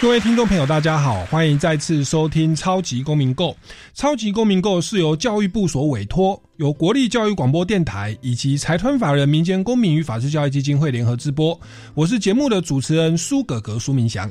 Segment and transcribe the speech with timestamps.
[0.00, 3.50] 各位听众朋友，大家好，欢迎再次收听《超级公民购》。
[3.94, 11.60] 《超级公民购》是由教育部所委托，由国立教育广播电台以及财团法人民间公民与法治教育基金会联合直播。
[11.94, 14.30] 我是节目的主持人苏格格苏明祥。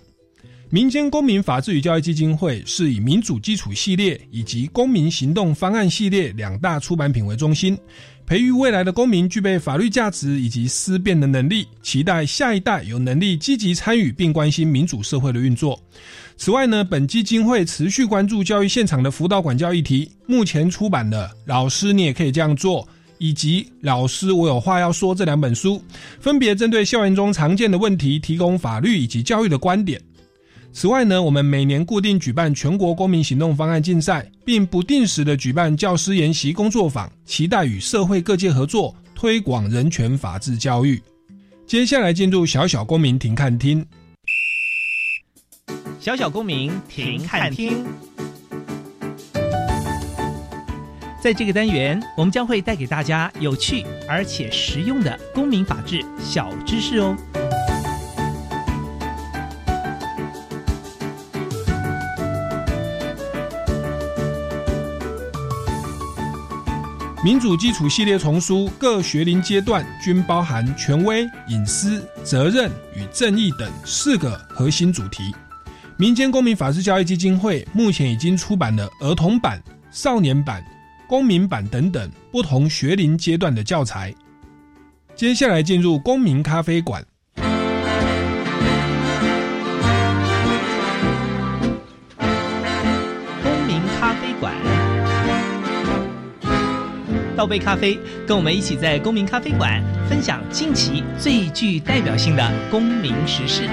[0.70, 7.78] 民间公民法治与教育基金会是以民主基础系列以及公民行动方案系列两大出版品为中心。
[8.28, 15.80] 培育未来的公民具备法律价值以及思辨的能力，期待下一代有能力积极参与并关心民主社会的运作。
[16.36, 20.12] 此外呢，本基金会持续关注教育现场的辅导管教议题。
[20.26, 22.84] 目前出版的《老师你也可以这样做》
[23.18, 25.82] 以及《老师我有话要说》这两本书，
[26.20, 30.02] 分别针对校园中常见的问题，提供法律以及教育的观点。
[30.80, 41.02] 此外呢，我们每年固定举办全国公民行动方案竞赛，并不定时的举办教师研习工作坊，期待与社会各界合作，推广人权法治教育。
[41.66, 43.84] 接下来进入小小公民庭看厅，
[46.00, 47.84] 小小公民庭看厅。
[51.20, 57.18] 在这个单元，我们将会带给大家有趣而且实用的公民法治小知识哦。
[67.28, 75.36] 民主基础系列丛书各学龄阶段均包含权威、隐私、责任与正义等四个核心主题。
[75.98, 79.62] 民间公民法治教育基金会目前已经出版了儿童版、
[79.92, 80.64] 少年版、
[81.06, 84.16] 公民版等等不同学龄阶段的教材。
[85.14, 87.06] 接下来进入公民咖啡馆。
[97.38, 103.68] 倒杯咖啡，跟我们一起在公民咖啡馆分享近期最具代表性的公民时事。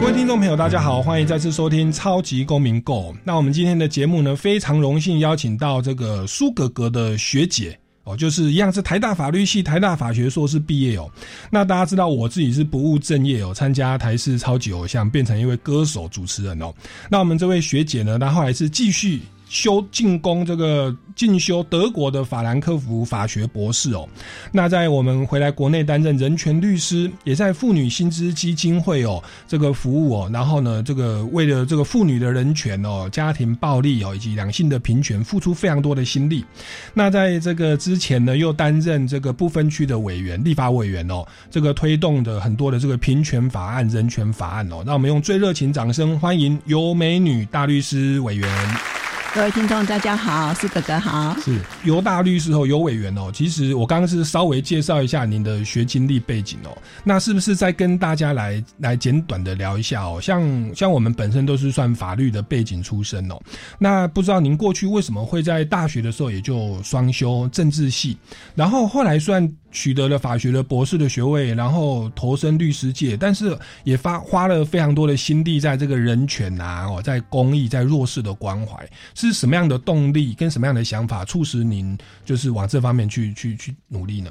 [0.00, 3.12] 各位听众朋友，大家好，欢迎再次收听超级公民 Go。
[3.24, 7.76] 那我们今天的节目呢，非常荣幸邀请到这个苏格格的学姐。
[8.04, 11.10] 哦，就是一样是台大法律系、台大法学硕士毕业哦。
[11.50, 16.72] 那大家知道我自己是不务正业哦，参加台视超级偶像，变成一位歌手主持人哦。
[17.10, 19.20] 那我们这位学姐呢，她后来是继续。
[19.54, 24.06] 修进攻这个进修德国的法兰克福法学博士哦，
[24.50, 36.44] 那在我们回来国内担任人权律师，也在妇女薪资基金会哦这个服务哦，然后呢这个为了这个妇女的人权哦、家庭暴力哦以及两性的平权付出非常多的心力。
[36.92, 44.82] 那在这个之前呢，又担任这个不分区的委员、立法委员哦，这个推动的很多的这个平权法案、人权法案哦。
[44.84, 49.03] 那我们用最热情掌声欢迎尤美女大律师委员。
[49.34, 53.32] 各位听众，大家好，是哥哥好，是尤大律师和，尤委员哦。
[53.34, 56.70] 其实我刚刚是稍微介绍一下您的学经历背景哦，
[57.02, 60.20] 那是不是再跟大家来来简短的聊一下哦？
[60.22, 63.34] 像像我们本身都是算法律的背景出身哦，
[63.76, 68.16] 那不知道您过去为什么会在大学的时候也就双修政治系，
[68.54, 69.52] 然后后来算。
[69.76, 78.88] 取得了法学的博士的学位，然后投身律师界，但是也发花了非常多的心力在这个人权啊，哦，在公益，在弱势的关怀，
[79.28, 84.30] 是什么样的动力跟什么样的想法促使您就是往这方面去去去努力呢？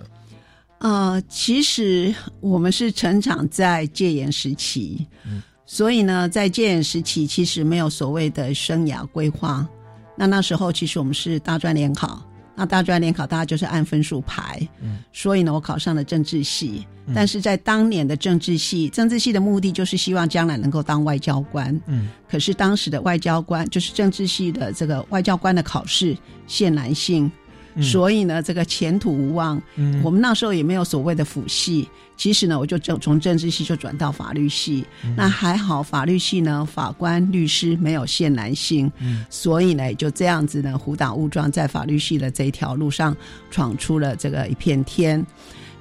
[0.80, 9.66] 呃，其实我们是成长在戒严时期，嗯，所以呢，在戒严时期其实没有所谓的生涯规划，
[10.18, 12.22] 那那时候其实我们是大专联考。
[12.56, 16.86] 那大专联考，大家就是按分数排，嗯，所以呢，我考上了政治系。
[17.14, 26.16] 但是在当年的政治系，政治系的目的就是希望将来能够当外交官，嗯，可是当时的外交官，就是政治系的这个外交官的考试
[26.48, 27.30] 限男性。
[27.82, 29.60] 所以呢，这个前途无望。
[29.78, 31.90] 嗯，我们那时候也没有所谓的辅系。
[32.16, 34.86] 其实呢，我就从从政治系就转到法律系。
[35.16, 38.92] 那还好，法律系呢，法官、律师没有限男性。
[39.00, 43.16] 嗯，所以呢，就这样子呢，误打误撞在法律系的这一条路上
[43.52, 45.26] 闯出了这个一片天。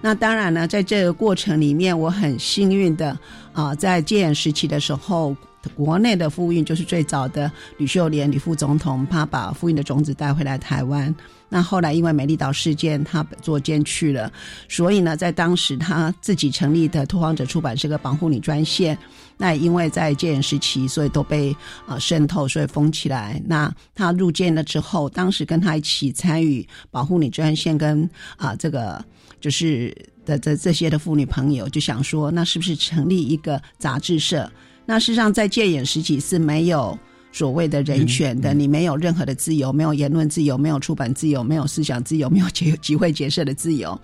[0.00, 3.16] 那当然呢，在这个过程里面，我很幸运的
[3.52, 5.36] 啊，在戒严时期的时候。
[5.76, 11.14] 国内的妇运，就是最早的吕秀莲吕副总统，他把妇运的种子带回来台湾。
[11.52, 14.32] 那后来因为美丽岛事件，他坐监去了，
[14.70, 18.96] 所以呢，在当时他自己成立的拓荒者出版社个保护女专线，
[19.36, 21.54] 那因为在戒严时期，所以都被
[21.86, 23.38] 啊渗透，所以封起来。
[23.44, 28.08] 那他入监了之后，当时跟他一起参与保护女专线跟
[28.38, 29.04] 啊这个
[29.38, 29.94] 就是
[30.24, 34.50] 的这这些的妇女朋友，就想说，那是不是成立一个杂志社？
[34.86, 36.98] 那事实上在戒严时期是没有。
[37.32, 43.98] 所谓的人权的，你没有任何的自由，没有言论自由，没有出版自由，没有思想自由，没有集集会结社的自由。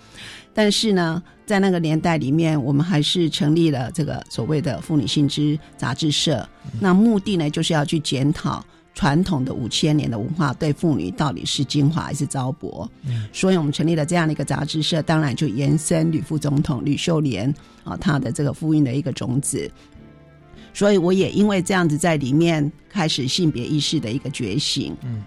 [0.55, 6.49] 但是呢，在那个年代里面，我们还是成立了这个所谓的妇女性之杂志社。
[6.81, 8.65] 那目的呢，就是要去检讨
[8.95, 12.89] 传统的五千年的文化对妇女到底是精华还是糟粕。
[13.33, 17.55] 所以我们成立了这样的一个杂志社，当然就延伸吕副总统吕秀莲
[17.85, 19.71] 啊，他的这个复印的一个种子。
[20.73, 25.23] 所以我也因为这样子在里面开始性别意识的一个觉醒，嗯，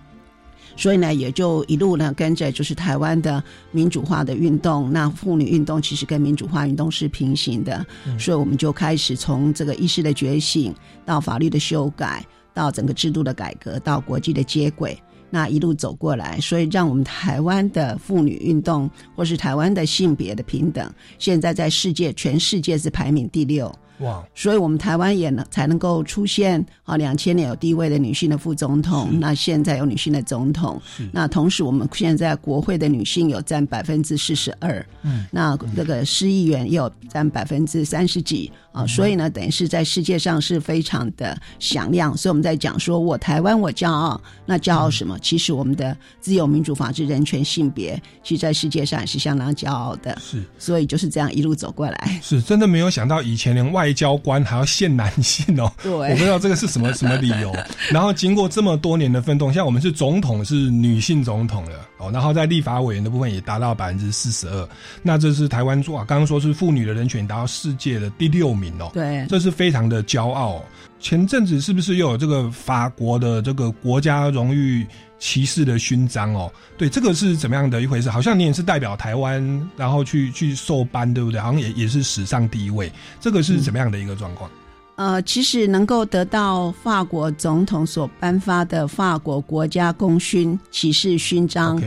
[0.77, 7.85] 所以呢也就一路呢跟着就是台湾的民主化的运动，那妇女运动其实跟民主化运动是平行的，
[8.17, 10.73] 所以我们就开始从这个意识的觉醒
[11.05, 14.97] 到法律的修改，到整个制度的改革，到国际的接轨，
[15.29, 20.89] 那一路走过来，所以让我们台湾的妇女运动或是台湾的性别的平等，
[21.19, 23.73] 现在在世界全世界是排名第六。
[24.01, 24.24] 哇！
[24.36, 30.81] 所以，我们台湾也能才能够出现啊，两千年有第一位的女性的副总统，那现在有女性的总统，
[31.12, 42.15] 那同时我们现在国会的女性有占百分之四十二，嗯，那这个市议员也有占百分之三十几啊，所以呢，等于是在世界上是非常的响亮。
[42.15, 45.18] 所以我们在讲说我台湾我骄傲，那骄傲什么？
[45.19, 50.18] 其实我们的自由、民主、法治、人权、性别，其实在世界上也是相当骄傲的。
[50.19, 52.19] 是，所以就是这样一路走过来。
[52.24, 57.53] 是真的没有想到以前连外外交官还要限男性哦，对，我不知道这个是什么什么理由。
[57.91, 64.69] 然后经过这么多年的奋斗，像我们是总统是女性总统了哦，然后在立法委员的部分也达到百分之四十二。
[65.03, 70.63] 那这是台湾做啊，刚刚说是妇女的人权达到世界的第六名哦，对，这是非常的骄傲。
[71.01, 74.87] 前阵子是不是又有这个法国的这个国家荣誉？
[75.21, 78.09] 骑士的勋章哦，对，这个是怎么样的一回事？
[78.09, 81.39] 好像你也是代表台湾，然后去去受颁，对不对？
[81.39, 84.50] 好像也也是史上第一位，这个是怎么样的一个状况？
[84.95, 91.81] 呃，其实能够得到法国总统所颁发的法国国家功勋骑士勋章，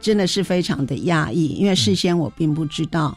[0.00, 3.16] 真的是非常的讶异，因为事先我并不知道。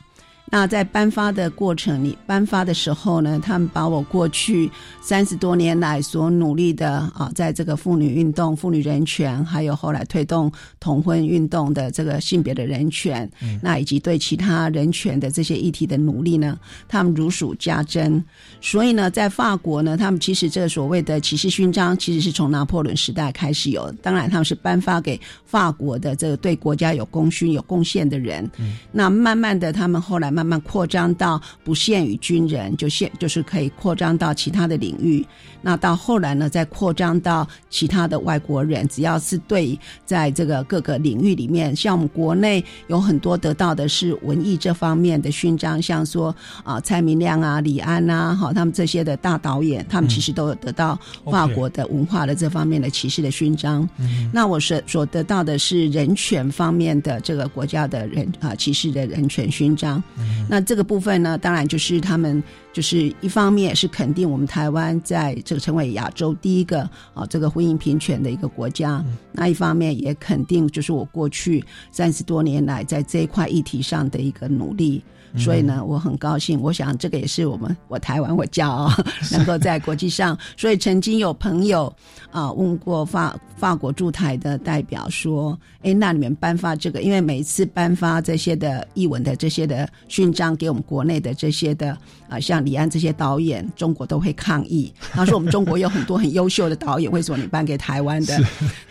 [0.53, 4.69] 那在颁发的过程里，颁发的时候呢，他们把我过去
[5.01, 13.27] 三十多年来所努力的啊，在这个妇女运动、妇女人权，还有后来推动同婚运动的这个性别的人权，
[13.63, 16.55] 那以及对其他人权的这些议题的努力呢，
[16.87, 18.23] 他们如数家珍。
[18.61, 23.91] 所以呢，在法国呢，他们其实这个所谓的骑士勋章，其实是从拿破仑时代开始有。
[24.03, 28.47] 当然，他们是颁发给法国的这个对国家有功勋、有贡献的人。
[28.91, 30.42] 那慢慢的，他们后来慢。
[30.43, 35.25] 慢慢扩张到不限于军人，就限就是可以扩张到其他的领域。
[35.63, 53.87] 那到后来呢，再扩张到其他的外国人，只要是对在这个各个领域里面，像我们国内有很多得到的是文艺这方面的勋章，像说啊蔡明亮啊、李安啊，哈他们这些的大导演，他们其实都有得到法国的文化的这方面的骑士的勋章。
[54.33, 60.03] 那我是所得到的是人权方面的这个国家的人啊骑士的人权勋章。
[60.49, 62.43] 那这个部分呢，当然就是他们
[62.73, 66.81] 就是一方面是肯定我们台湾在这个成为亚洲第一个
[67.13, 75.01] 啊这个婚姻平权的一个国家，那一方面也肯定就是我过去三十多年来在这一块议题上的一个努力。
[75.35, 76.61] 所以呢，我很高兴。
[76.61, 78.91] 我想这个也是我们我台湾我骄傲，
[79.33, 80.37] 能够在国际上。
[80.55, 81.91] 所以曾经有朋友
[82.29, 87.01] 啊问过法法国驻台的代表说：“哎，那你们颁发这个？
[87.01, 91.97] 因为每一次颁发这些的译文的这些的勋章给我们国内的这些的
[92.33, 94.91] 啊，像李安这些导演，中国都会抗议。
[95.11, 98.37] 他说我们中国有很多很优秀的导演，为什么你颁给台湾的？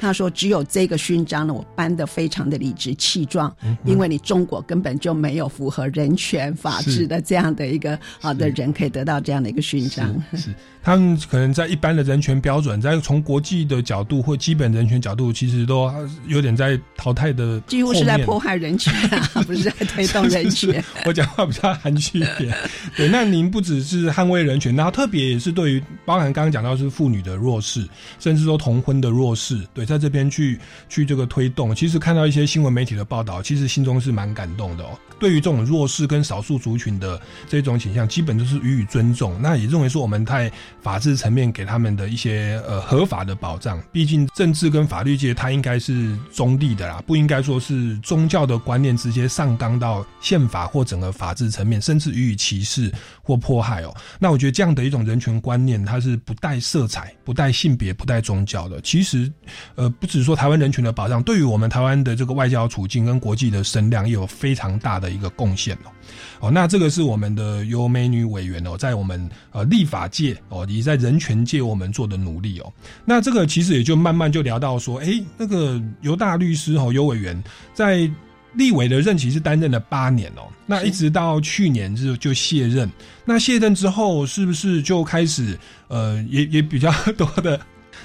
[0.01, 15.91] 他说只有这个勋章呢，我颁的非常的理直气壮，因为你中国根本就没有符合人权。”法治的这样的一个好的人可以得到这样的一个勋章，是 他们可能在一般的人权标准，在从国际的角度或基本人权角度，其实都
[16.27, 20.85] 有点在淘汰的， 几乎是在迫害人权啊，不是在推动 人权。
[21.05, 22.55] 我我讲话比较含蓄一点。
[22.97, 27.89] 对，那您不只是捍卫人权，然后特别也是对于包含刚刚讲到是妇女的弱势，
[28.21, 30.59] 甚至说同婚的弱势，对，在这边去
[30.89, 31.75] 去这个推动。
[31.75, 34.91] 其实看到一些新闻媒体的报道，其实心中是蛮感动的哦。
[35.19, 39.41] 对于这种弱势跟少数族群的这种倾向，基本都是予以尊重。
[39.41, 40.51] 那也认为说，我们在
[40.83, 43.81] 法治层面给他们的一些呃合法的保障。
[43.93, 53.95] 毕竟政治跟法律界它应该是中立的啦，不应该说是宗教的观念直接上纲到宪法或整个法治层面，甚至予以歧视或迫害哦。
[54.19, 58.81] 那我觉得这样的一种人权观念，它是不带色彩、不带性别、不带宗教的。
[58.81, 59.33] 其实，
[59.76, 65.12] 呃，不只是说台湾人权的保障，对于我们台湾的这个外交处境跟国际的声量，也有非常大的。
[65.12, 65.93] 一个贡献哦，
[66.41, 72.73] 哦，那这个是我们的优美女委员哦，在我们呃立法界哦，以及在人权界我们做的努力哦，
[73.05, 78.11] 那这个其实也就慢慢就聊到说，哎，那个尤大律师哦，尤委员在
[78.55, 82.91] 立委的任期是担任了八年哦，那一直到去年就就卸任，
[83.25, 87.61] 那卸任之后是不是就开始呃，也也比较多的。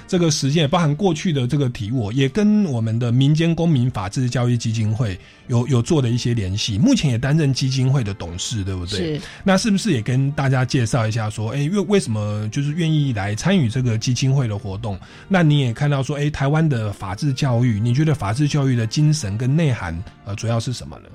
[0.06, 6.78] 这个实践也包含过去的这个题目，也跟我们的民间公民法治教育基金会有有做的一些联系。
[6.78, 8.98] 目前也担任基金会的董事，对不对？
[8.98, 9.20] 是。
[9.44, 14.98] 那是不是也跟大家介绍一下，说，哎，为为什么就是愿意来参与这个基金会的活动？
[15.28, 21.08] 那你也看到说，哎，台湾的法治教育，你觉得法治教育的精神跟内涵，呃，主要是什么呢？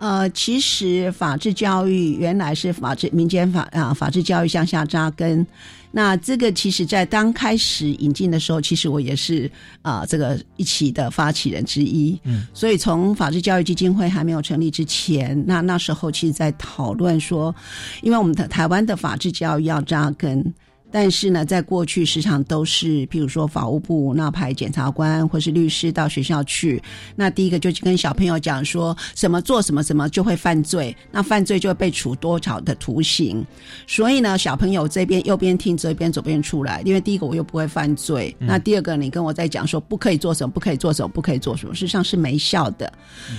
[0.00, 5.46] 呃，其实法治教育原来是法治民间法啊，法治教育向下扎根。
[5.92, 9.50] 那这个其实，在刚开始引进的时候，其实我也是
[9.82, 12.18] 啊，这个一起的发起人之一。
[12.24, 17.54] 嗯，所以从法治教育基金会还没有成立之前，那那时候其实在讨论说，
[18.00, 20.54] 因为我们的台湾的法治教育要扎根。
[20.90, 26.82] 但是呢，在过去时常都是，譬如说法务部那派检察官或是律师到学校去，
[27.14, 33.46] 那第一个就跟小朋友讲说什么做什么什么就会犯罪，那犯罪就会被处多少的徒刑。
[33.86, 42.92] 所以呢，小朋友这边右边听，这边左边出来，因为第一个我又不会犯罪，那第二个你跟我在讲说不可以做什么，不可以做什么，不可以做什么，事实上是没效的。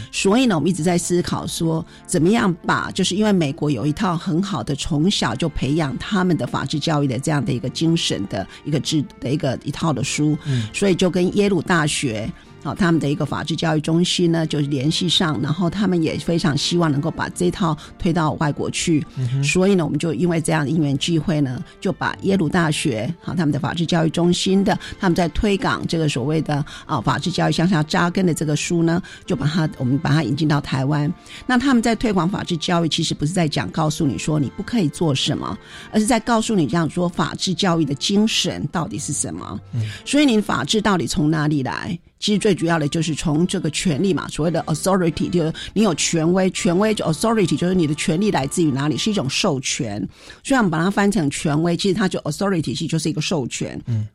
[0.10, 7.41] 所以呢，我们一直在思考说，怎么样把就是因为美国有一套很好的从小就培养他们的法治教育的这样。
[7.44, 10.38] 的一个精神的一个制的一个一套的书，
[10.74, 12.32] 所以就跟耶鲁大学。
[12.64, 19.06] 好，他们的一个法治教育中心呢，就是联系上，然后他们也非常希望能够把这套推到外国去。
[19.44, 31.12] 所以呢，我们就因为这样的因缘聚会呢，就把耶鲁大学好他们的法治教育中心的他们在推广这个所谓的啊法治教育向下扎根的这个书呢，就把它我们把它引进到台湾。
[31.48, 35.58] 那他们在推广法治教育，其实不是在讲告诉你说你不可以做什么，
[35.92, 39.60] 而是在告诉你这样说法治教育的精神到底是什么。
[40.06, 41.98] 所以，你法治到底从哪里来？
[42.22, 50.08] 其实最主要的就是从这个权利嘛，所谓的 authority，就是你有权威，权威就 authority，就是你的权利来自于哪里，是一种授权。
[50.44, 53.82] 虽然我们把它翻成权威，其实它就 authority，其实就是一个授权。
[53.88, 54.08] 嗯，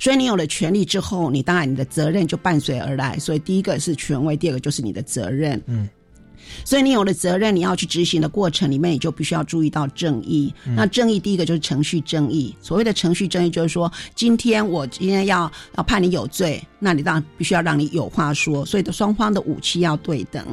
[0.00, 3.18] 所以你有了权利之后，你当然你的责任就伴随而来。
[3.18, 5.62] 所以第一个是权威，第二个就是你的责任。
[5.66, 5.88] 嗯。
[6.64, 10.52] 所以你有了责任，你要去执行的过程里面，你就必须要注意到正义。
[10.76, 12.54] 那正义第一个就是程序正义。
[12.60, 18.64] 所谓的程序正义，就是说，今天我今天要要判你有罪，那你当然必须要让你有话说。
[18.64, 20.44] 所以的双方的武器要对等。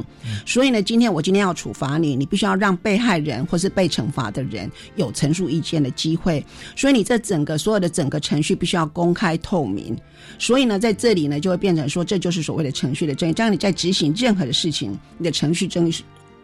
[0.46, 6.44] 所以呢，今天我今天要处罚你，你必须要让被害人或是被惩罚的人有陈述意见的机会。
[6.76, 9.96] 所以你这整个所有的整个程序必须要公开透明。
[10.38, 13.32] 所以呢，在这里呢，就会变成说，这就是所谓的程序的正义。
[13.32, 16.02] 这样你在执行任何的事情，你的程序正义是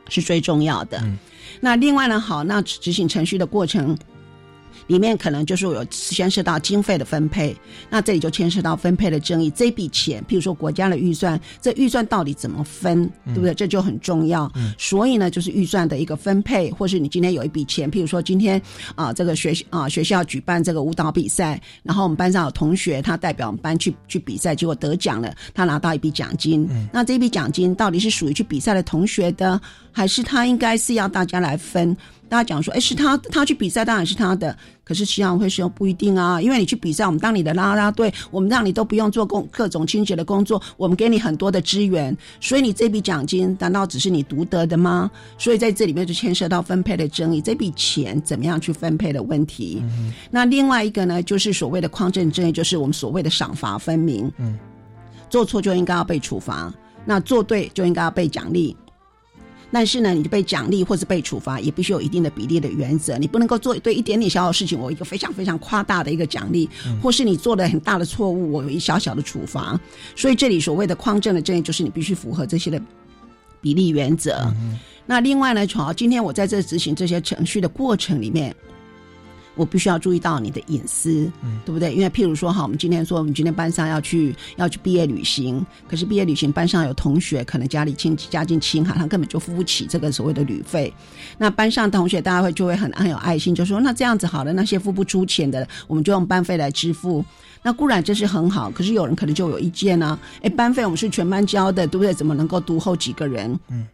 [0.08, 1.02] 是最重要的。
[1.60, 3.96] 那另外呢，好，那执行程序的过程。
[4.86, 7.56] 里面可能就是有牵涉到经费的分配，
[7.88, 9.50] 那这里就牵涉到分配的争议。
[9.50, 13.54] 这笔钱，譬如说国家的预算，这预算到底怎么分，对不对？
[13.54, 14.50] 这就很重要。
[14.78, 18.60] 所以呢，就是预算的一个分配，或是你今天有一笔钱，譬如说今天
[18.94, 26.68] 啊，这个学啊学校举办这个舞蹈比赛，然后我们班上有同学他代表我们班去去比赛，结果得奖了，他拿到一笔奖金。
[26.92, 29.60] 那这笔奖金到底是属于去比赛的同学的，
[29.90, 31.96] 还是他应该是要大家来分？
[32.34, 34.56] 大家讲说，哎，是他他去比赛，当然是他的。
[34.82, 45.08] 可是其常会说不一定啊，因为你去比赛，我们当你的啦啦队，我们让你都不用做工各种清洁的工作，我们给你很多的资源，所以你这笔奖金难道只是你独得的吗？
[45.38, 49.80] 所以在这里面就牵涉到分配的争议，这笔钱怎么样去分配的问题。
[50.28, 54.28] 那另外一个呢，就是所谓的匡正正义，就是我们所谓的赏罚分明。
[54.38, 54.58] 嗯，
[55.30, 56.74] 做错就应该要被处罚，
[57.04, 58.76] 那做对就应该要被奖励。
[59.74, 63.18] 但是呢，你就被奖励或者被处罚，也必须有一定的比例的原则。
[63.18, 66.70] 你不能够做对一点点小小事情，我一个非常非常夸大的一个奖励，
[67.02, 69.78] 或是你做的很大的错误，我有一小小的处罚。
[70.14, 72.80] 所以这里所谓的匡正的正义，就是你必须符合这些的
[73.60, 74.48] 比例原则。
[75.06, 78.54] 那另外呢，好，今天我在这执行这些程序的过程里面。
[79.54, 81.94] 我必须要注意到你的隐私，嗯对不对？
[81.94, 90.92] 因为譬如说，哈，我们今天说，我们今天班上要去要去毕业旅行，可是毕业旅行班上有同学可能家里亲家境清寒，他根本就付不起这个所谓的旅费。
[91.38, 97.24] 那班上同学大家会就会很很有爱心，就说那这样子好了，那些付不出钱的，我们就用班费来支付。
[97.62, 102.12] 那固然这是很好，可是有人可能就有意见啊，哎，班费我们是全班交的，对不对？
[102.12, 103.58] 怎么能够独后几个人？
[103.68, 103.86] 嗯。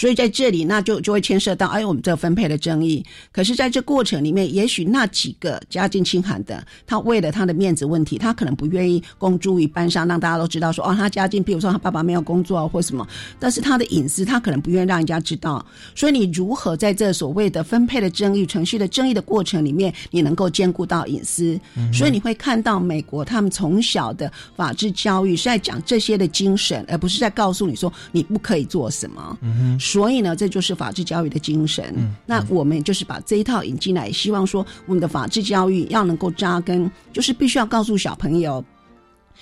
[0.00, 3.04] 所以在这里，那就就会牵涉到，哎，我们这个分配的争议。
[3.30, 13.06] 可是，在这过程里面，也许那几个家境清寒的，他为了他的面子问题，他可能不愿意公诸于班上，让大家都知道说，哦，他家境，比如说他爸爸没有工作啊，或什么。
[13.38, 15.62] 但是他的隐私，他可能不愿意让人家知道。
[15.94, 21.60] 所以，你如何在这所谓的分配的争议、程序的争议的过程里面，你能够兼顾到隐私？
[21.92, 29.38] 所以你会看到美国他们从小的法治教育是在讲这些的精神，而不是在告诉你说你不可以做什么。
[29.42, 31.94] 嗯所以呢，这就是法治教育的精神。
[32.26, 38.64] 那我们就是把这一套引进来，希望说我们的法治教育要能够扎根，就是必须要告诉小朋友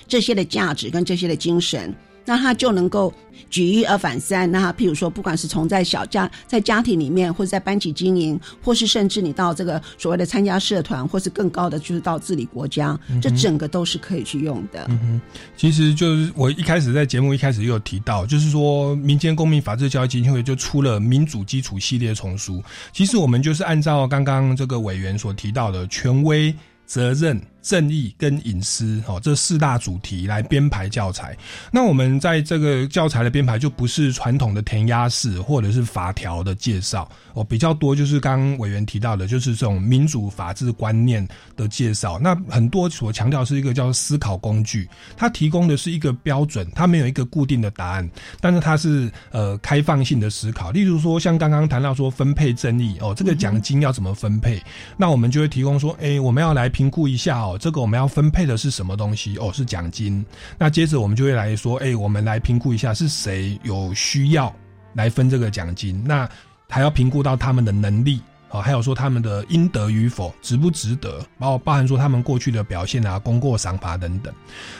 [0.06, 1.94] 这些的价值跟这些的精神，
[2.28, 3.10] 那他就能够
[3.48, 4.50] 举一而反三。
[4.52, 14.84] 那他譬如说，不管是从在小家在家庭里面，或者在班级经营，或是甚至你到这个所谓的参加社团，或是更高的就是到治理国家，这整个都是可以去用的。
[14.90, 15.20] 嗯哼
[15.56, 22.62] 其实就是我一开始在节目一开始就有提到，就是说民间公民法治教育基金会就出了民主基础系列丛书。
[22.92, 26.54] 其实我们就是按照刚刚这个委员所提到的权威、
[26.84, 31.36] 责任、正义跟隐私哦这四大主题来编排教材。
[31.70, 42.18] 那我们在这个教材的编排就不是传统的填鸭式或者是法条的介绍哦，比较多就是刚刚委员提到的，就是这种民主法治观念的介绍。
[42.18, 48.10] 那很多所强调是一个叫思考工具，它提供的是一个标准，它没有一个固定的答案，
[48.40, 50.70] 但是它是呃开放性的思考。
[50.70, 54.62] 例如说，像刚刚谈到说分配正义哦，这个奖金要怎么分配？
[54.96, 59.36] 那我们就会提供说，哎，我们要来评估一下哦，这个我们要分配的是什么东西？
[59.38, 60.24] 哦，是奖金。
[60.58, 64.54] 那接着我们就会来说，哎，我们来评估一下是谁有需要
[64.94, 66.02] 来分这个奖金。
[66.06, 66.28] 那
[66.68, 68.20] 还要评估到他们的能力。
[68.50, 74.32] 哦，还有说他们的应得与否，值不值得，包括包含说他们过去的表现啊、功过赏罚等等。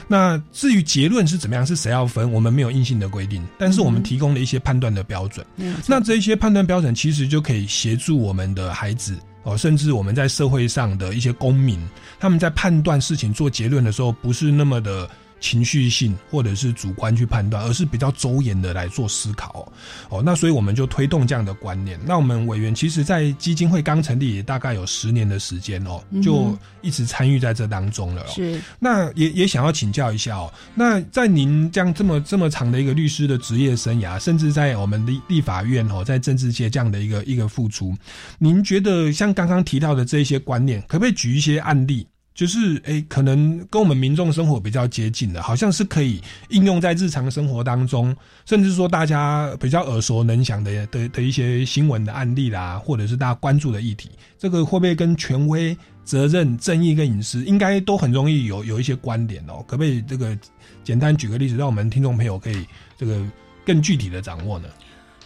[0.07, 5.45] 那至于结论是怎么样，是谁要分，我们没有硬性的规定，但是我们提供了一些判断的标准。
[5.85, 9.15] 那这一些判断标准其实就可以协助我们的孩子
[9.49, 11.79] 哦，甚至我们在社会上的一些公民，
[12.19, 19.71] 他们在判断事情、做结论的时候，不是那么的情绪性或者是主观去判断，而是比较周延的来做思考
[20.09, 20.21] 哦。
[20.21, 21.99] 那所以我们就推动这样的观念。
[22.05, 28.27] 那我们委员其实，在基金会刚成立也大概有十年的时间哦，就一直参与在这当中了、哦。
[28.33, 37.95] 是那也也想要请教一下哦，那在您这样这么这么长的一个律师的职业生涯，甚至在我们立立法院哦，在政治界这样的一个一个付出，
[38.37, 42.05] 您觉得像刚刚提到的这一些观念，可不可以举一些案例？
[42.39, 59.61] 就是诶，可能跟我们民众生活比较接近的，好像是可以应用在日常生活当中，甚至说大家比较耳熟能详的的的一些新闻的案例啦，或者是大家关注的议题，这个会不会跟权威、责任、正义跟隐私，应该都很容易有有一些关联哦？
[59.67, 60.33] 可不可以这个
[60.81, 62.65] 简单举个例子，让我们听众朋友可以
[62.97, 63.21] 这个
[63.65, 64.69] 更具体的掌握呢？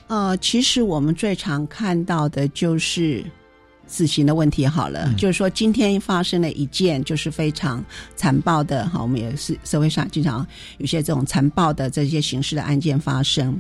[0.08, 3.24] 呃，其实我们最常看到的就是
[3.88, 4.66] 死刑的问题。
[4.66, 7.84] 好了，嗯就是说今天发生了一件就是非常
[8.16, 10.46] 残暴的，哈，我们也是社会上经常
[10.78, 13.60] 有些这种残暴的这些刑事的案件发生，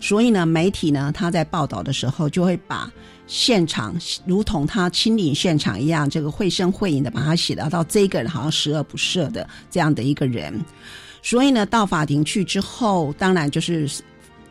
[0.00, 2.90] 所以呢，媒体呢他在报道的时候就会把。
[3.26, 10.62] 现场如同他亲临现场一样，这个绘声绘影的把他写到到这个人好像十恶不赦的这样的一个人，
[11.22, 13.88] 所以呢，到法庭去之后，当然就是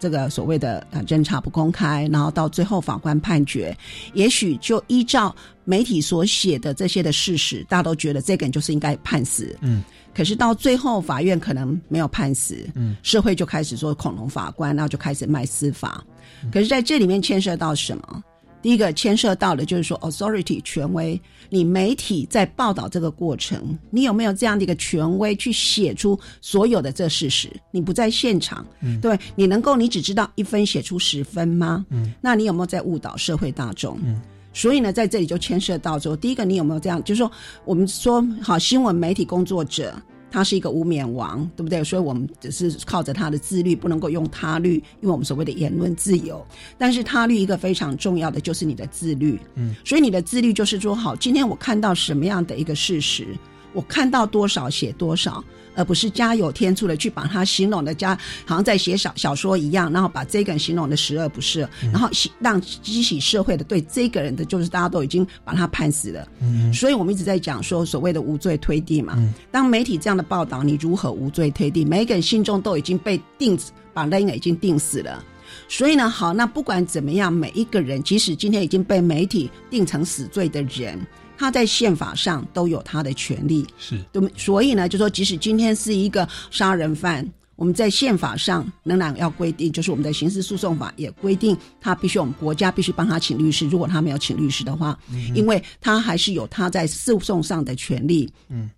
[0.03, 3.73] 这个所谓的呃侦查不公开，然后到最后法官判决，
[4.13, 9.55] 也许就依照媒体所写的这些的事实，大家都觉得这个人就是应该判死。
[9.61, 9.81] 嗯，
[10.13, 16.03] 可是到最后法院可能没有判死，嗯，社会就开始说恐龙法官，然后就开始卖司法。
[16.51, 18.21] 可是在这里面牵涉到什么？
[18.63, 27.51] 第一个牵涉到的就是说，authority 权威，你媒体在报道这个过程，你有没有这样的一个权威去写出所有的这事实？
[27.71, 31.85] 你不在现场，嗯对你能够你只知道一分写出十分吗？
[31.89, 33.99] 嗯，那你有没有在误导社会大众？
[34.03, 34.19] 嗯。
[34.55, 37.03] 所以呢，在这里就牵涉到说，第一个，你有没有这样？
[37.03, 37.31] 就是说，
[37.65, 39.93] 我们说好，新闻媒体工作者，
[40.33, 41.83] 他是一个无冕王，对不对？
[41.83, 46.43] 所以我们只是靠着他的自律，不能够用他律，因为我们所谓的言论自由。
[46.75, 53.27] 但是他律一个非常重要的就是你的自律，嗯，所以你的自律就是说，好，今天我看到什么样的一个事实，
[53.73, 55.43] 我看到多少写多少，
[55.75, 62.09] 而不是加有天助的去把它形容的加，好像在写小小说一样，然后把这个人形容的十恶不赦，然后
[62.39, 66.27] 让激起社会的对这个人的就是大家都已经把他判死了。
[66.41, 69.17] 嗯，所以我们一直在讲说所谓的无罪推定嘛。
[69.51, 71.87] 当媒体这样的报道，你如何无罪推定？
[71.87, 73.57] 每一个人心中都已经被定，
[73.93, 75.23] 把那个已经定死了。
[75.69, 80.99] 所以呢，好，那不管怎么样，每一个人，即使今天已经被媒体定成死罪的人，
[81.43, 84.31] 他在宪法上都有他的权利，是对。
[84.37, 93.67] 所以呢，就说即使今天是一个杀人犯，我们在宪法上仍然要规定，就是我们的刑事诉讼法也规定，他必须我们国家必须帮他请律师。
[93.67, 94.97] 如果他没有请律师的话，
[95.35, 98.31] 因为他还是有他在诉讼上的权利。
[98.47, 98.69] 嗯，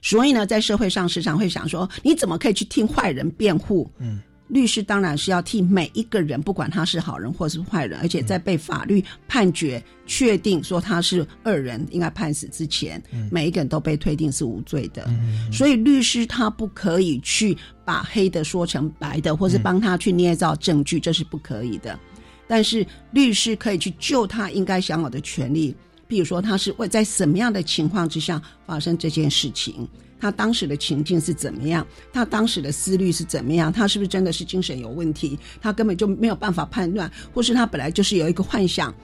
[0.00, 3.90] 所以呢，在社会上时常会想说，你怎么可以去听坏人辩护？
[3.98, 4.22] 嗯。
[4.48, 15.08] 律师当然是要替每一个人，不管他是好人或是坏人，而且在被法律判决确定说他是恶人，应该判死之前，每一个人都被推定是无罪的。
[15.52, 21.98] 所以律师他不可以去把黑的说成白的，或是帮他去捏造证据，这是不可以的。
[22.46, 25.74] 但是律师可以去救他应该享有的权利，
[26.06, 29.88] 比如说他是会在什么样的情况之下发生这件事情。
[30.18, 31.86] 他当时的情境是怎么样？
[32.12, 33.72] 他当时的思虑是怎么样？
[33.72, 35.38] 他是不是真的是精神有问题？
[35.60, 38.94] 他根本就没有办法判断，或是他本来就是有一个幻想。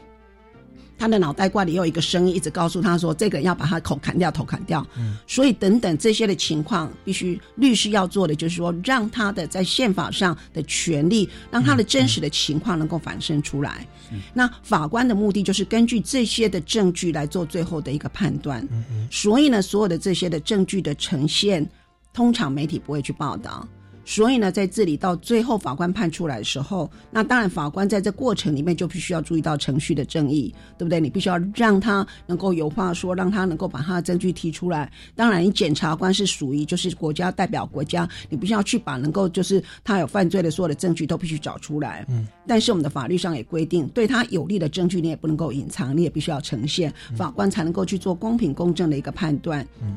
[1.03, 13.85] 他的脑袋瓜里有一个声音，一直告诉他说：“这个人要把他口砍掉，头砍掉。”嗯，所以等等这些的情况，必须律师要做的就是说，让他的在宪法上的权利，让他的真实的情况能够反映出来。
[14.33, 18.65] 那法官的目的就是根据这些的证据来做最后的一个判断。
[18.71, 21.69] 嗯所以呢，所有的这些的证据的呈现，
[22.13, 23.67] 通常媒体不会去报道。
[24.05, 31.01] 所以呢，在这里到最后法官判出来的时候，那当然法官在这过程里面就必须要注意到程序的正义，对不对？
[31.01, 34.91] 你必须要让他能够有话说，让他能够把他的证据提出来。
[35.15, 42.05] 当然，你检察官是属于就是国家代表国家，你必须要去把能够就是他有犯罪的所有的证据都必须找出来。
[42.09, 42.27] 嗯。
[42.47, 49.67] 但是我们的法律上也规定，对他有利的证据你也不能够隐藏，你也必须要呈现，法官才能够去做公平公正的一个判断。
[49.81, 49.97] 嗯。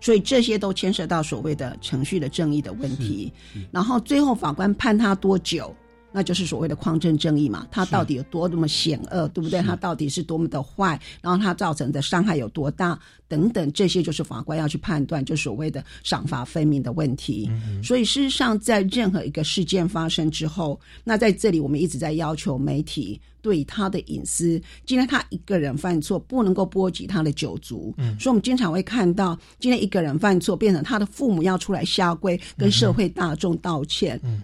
[0.00, 3.32] 所以这些都牵涉到所谓的程序的正义的问题，
[3.70, 5.74] 然后最后法官判他多久，
[6.10, 9.60] 那就是所谓的匡正正义嘛，他到底有多么险恶，对不对？
[9.60, 12.98] 他到底是多么的坏，然后他造成的伤害有多大？
[13.28, 17.50] 等等，这些就是法官要去判断，就所谓的赏罚分明的问题。
[17.84, 24.58] 所以事实上，在任何一个事件发生之后，那在这里我们一直在要求媒体对他的隐私。
[24.86, 27.94] 今天他一个人犯错，不能够波及他的九族。
[27.98, 34.18] 嗯，所以我们经常会看到，今天一个人犯错，变成他的父母要出来下跪，跟社会大众道歉。
[34.24, 34.40] 嗯，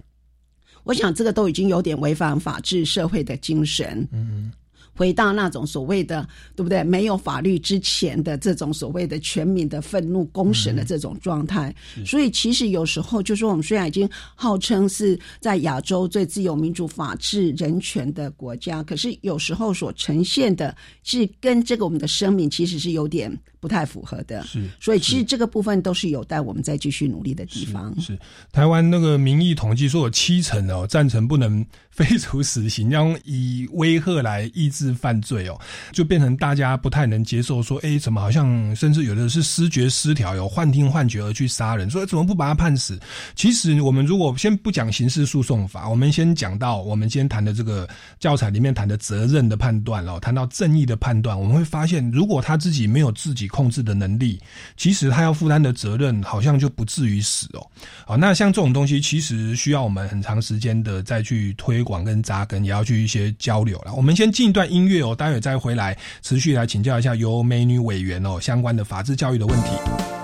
[0.85, 4.07] 我想这个都已经有点违反法治社会的精神。
[4.13, 4.53] 嗯。
[4.97, 6.85] 回到那种所谓的对不对？
[6.85, 11.75] 没有法律之前的这种所谓的全民的愤怒公审的这种状态，
[12.07, 24.43] 所以其实有时候就说我们虽然已经号称是在亚洲最自由民主法治人权的国家，可是有时候所呈现的是跟这个我们的生命其实是有点不太符合的。
[24.45, 27.95] 是，所以其实这个部分都是有待我们再继续努力的地方。
[28.01, 28.19] 是，
[28.53, 34.85] 台湾那个民意统计说有七成哦赞成不能废除死刑，要以威吓来抑制。
[35.05, 35.61] 犯罪哦，
[35.93, 42.99] 就变成大家不太能接受，说哎，怎么好像甚至有的是失觉失调，有幻听幻觉而去杀人，说怎么不把他判死？
[43.35, 54.41] 其实我们如果先不讲刑事诉讼法，我们先讲到我们今天谈的这个教材里面谈的责任的判断哦，谈到正义的判断，我们会发现，如果他自己没有自己控制的能力，
[54.77, 57.65] 其实他要负担的责任好像就不至于死哦。
[58.05, 63.95] 好，那像这种东西，其实需要我们很长时间的再去推广跟扎根，也要去一些交流了。
[63.95, 64.65] 我们先进一段。
[64.75, 70.24] 音乐哦，待会再回来，持续来请教一下由美女委员哦相关的法制教育的问题。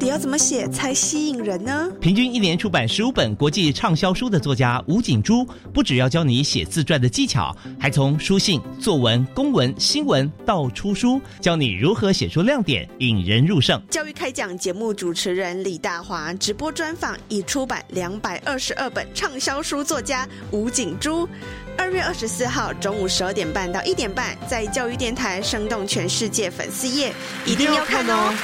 [0.00, 1.92] 底要怎么写才吸引人呢？
[2.00, 13.78] 平均一年出版十五本国际畅销书的作家吴景珠，不只要教你写自传的技巧，还从书信、作文、公文、新闻到出书，教你如何写出亮点，引人入胜。
[13.90, 21.28] 教育开讲节目主持人李大华直播专访已出版两百二十二本畅销书作家吴景珠。
[21.76, 27.12] 二月二十四号中午十二点半到一点半，在教育电台生动全世界粉丝页，
[27.44, 28.34] 一定要看哦。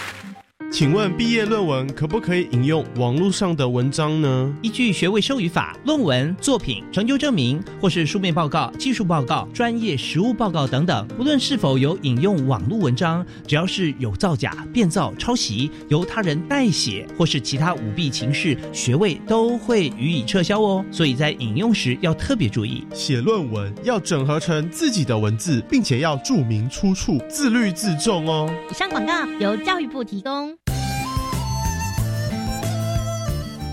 [0.73, 4.55] 请问毕业论文可不可以引用网络上的文章呢？
[4.61, 20.85] 依据学位授予法，论文、作品、成就证明或是书面报告、技术报告、专业实务报告等等，不论是否有引用网络文章，只要是有造假、变造、抄袭、由他人代写或是其他舞弊情事，学位都会予以撤销哦。
[20.91, 28.53] 所以在引用时要特别注意，写论文要整合成自己的文字，并且要注明出处，自律自重哦。
[28.71, 30.55] 以上广告由教育部提供。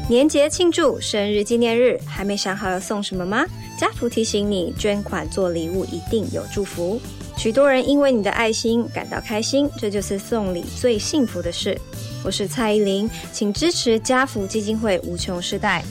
[0.09, 3.45] 年节庆祝、生日纪念日，还没想好要送什么吗？
[3.79, 6.99] 家福提醒你，捐款做礼物一定有祝福。
[7.37, 11.79] 许多人因为你的爱心感到开心，这就是送礼最幸福的事。
[12.23, 15.81] 我是蔡依林，请支持家福基金会无穷世代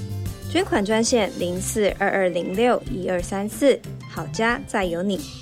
[0.50, 5.41] 捐款专线零四二二零六一二三四，好家再有你。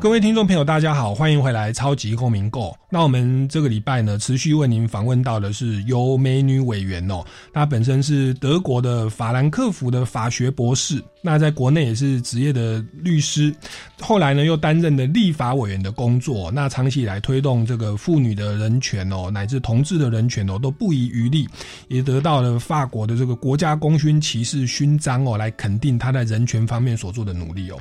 [0.00, 2.70] 各位听众朋友，大家好，欢迎回来《超级公民购》。
[2.88, 13.54] 那我们这个礼拜呢，持续为您访问到的是有美女委员哦，她本身是德国的法兰克福的法学博士，那在国内也是职业的律师，
[14.00, 21.48] 后来呢又担任了立法委员的工作，那长期以来推动这个妇女的人权哦，乃至同志的人权哦，都不遗余力，
[21.88, 27.78] 也得到了法国的这个国家功勋骑士勋章哦，来肯定他在人权方面所做的努力哦。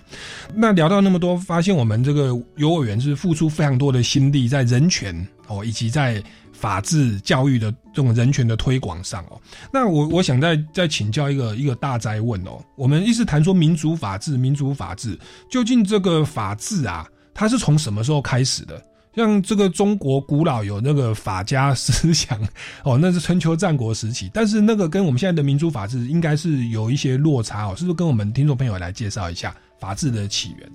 [0.54, 6.21] 那聊到那么多，发现我们这个幼儿园是付出非常多的心力在人权哦，以及在
[6.59, 9.39] 法治教育的这种人权的推广上哦。
[9.71, 15.17] 那我我想再再请教一个一个大灾问哦，我们一直谈说民主法治，民主法治，
[15.49, 18.83] 究竟这个法治啊，它是从什么时候开始的？
[19.15, 22.39] 像这个中国古老有那个法家思想
[22.83, 30.69] 哦，那是春秋战国时期，但是那个跟我们现在的民主法治应该是有一些落差哦，是不是跟我们听众朋友来介绍一下法治的起源？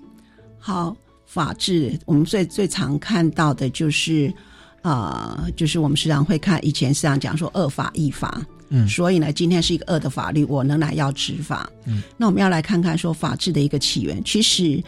[0.58, 0.96] 好。
[1.26, 4.32] 法治，我们最最常看到的就是，
[4.84, 14.84] 啊，就是我们时常会看以前时常讲说恶法易法，嗯，所以呢，今天是一个恶的法律，我能来要执法，嗯，那我们要来看看说法治的一个起源，其实，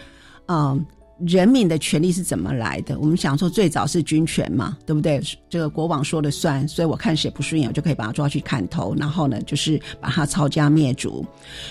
[0.46, 0.85] 嗯。
[1.24, 2.98] 人民的权利是怎么来的？
[2.98, 5.18] 我们想说，最早是军权嘛，对不对？
[5.48, 11.24] 这个国王说了算，所以我看谁不顺眼，我就可以把他抓去砍头，然后呢，就是把他抄家灭族。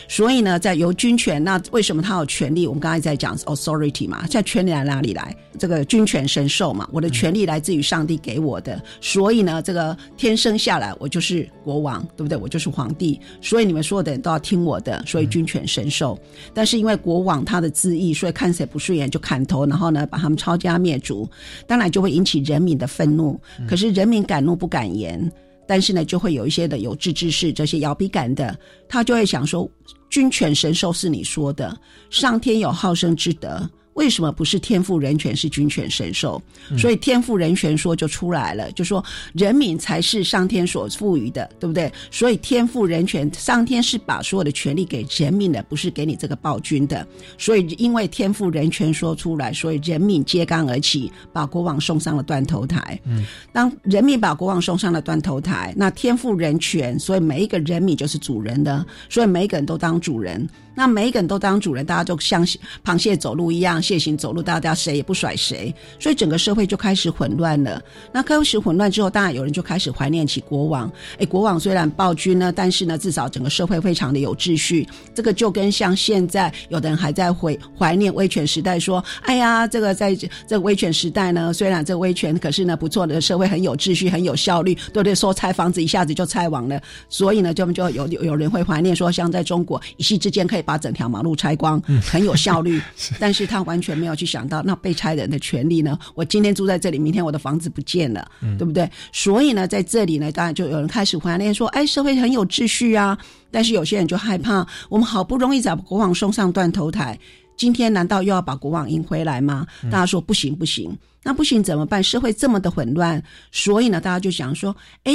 [0.07, 2.65] 所以呢，在由军权，那为什么他有权利？
[2.65, 5.35] 我们刚才在讲 authority 嘛，在权利来哪里来？
[5.59, 12.35] 这个军权神授嘛，我的权利来自于上帝给我的，所以呢，这个天生下来我就是国王，对不对？
[12.35, 16.17] 我就是皇帝，所以你们所有的人都要听我的，所以军权神授。
[16.51, 19.34] 但是因为国王他的恣意，所以看谁不顺眼就砍。
[19.35, 21.29] 砍头，然后呢，把他们抄家灭族，
[21.67, 23.37] 当然就会引起人民的愤怒。
[23.67, 25.29] 可是人民敢怒不敢言，
[25.67, 29.69] 但是呢，就会有一些的有志之士，这些摇笔杆的，他就会想说：
[30.09, 31.77] 君权神授是你说的，
[32.09, 33.69] 上天有好生之德。
[33.95, 36.41] 为什么不是天赋人权是君权神授？
[36.77, 39.03] 所以天赋人权说就出来了，就说
[39.33, 41.91] 人民才是上天所赋予的，对不对？
[42.11, 47.07] 所以天赋人权，上天是把所有的权利给人民的，不是给你这个暴君的。
[47.37, 52.99] 所以因为天赋人权说出来，所以人民揭竿而起，把国王送上了断头台。
[53.05, 60.47] 嗯，当人民把国王送上了断头台，那天赋人权，所以每一个人民就是主人的，所以每一个人都当主人。
[60.77, 62.45] 那每一个人都当主人，大家就像
[62.83, 63.81] 螃蟹走路一样。
[63.85, 67.81] 楔形走路，大家谁也不甩谁，所以整个社会就开始混乱了。
[68.11, 70.91] 那开始混乱之后，当然有人就开始怀念起国王。
[71.19, 74.87] 哎，国王虽然暴君呢，但是呢，至少整个社会非常的有秩序。
[75.13, 85.13] 这个就跟像现在有的人还在怀怀念威权时代，说，哎呀，这个在这个威权时代呢，虽然这个威权，可是呢不错的社会很有秩序，很有效率，对不对？
[85.15, 92.81] 说拆房子一下子就拆完了，所以呢，就就有有有人会怀念说，像在中国一夕之间可以把整条马路拆光，很有效率。
[93.19, 95.97] 但是他完全没有去想到那被拆人的权利呢？
[96.13, 98.89] 我今天住在这里，明天我的房子不见了，对不对？
[99.11, 103.17] 所以呢，在这里呢，当然就有人开始怀念说，哎，社会很有秩序啊。
[103.51, 107.17] 但是有些人就害怕，我们好不容易把国王送上断头台，
[107.55, 109.65] 今天难道又要把国王迎回来吗？
[109.83, 112.03] 大家说不行不行，那不行怎么办？
[112.03, 115.13] 社会这么的混乱，所以呢，大家就想说，哎。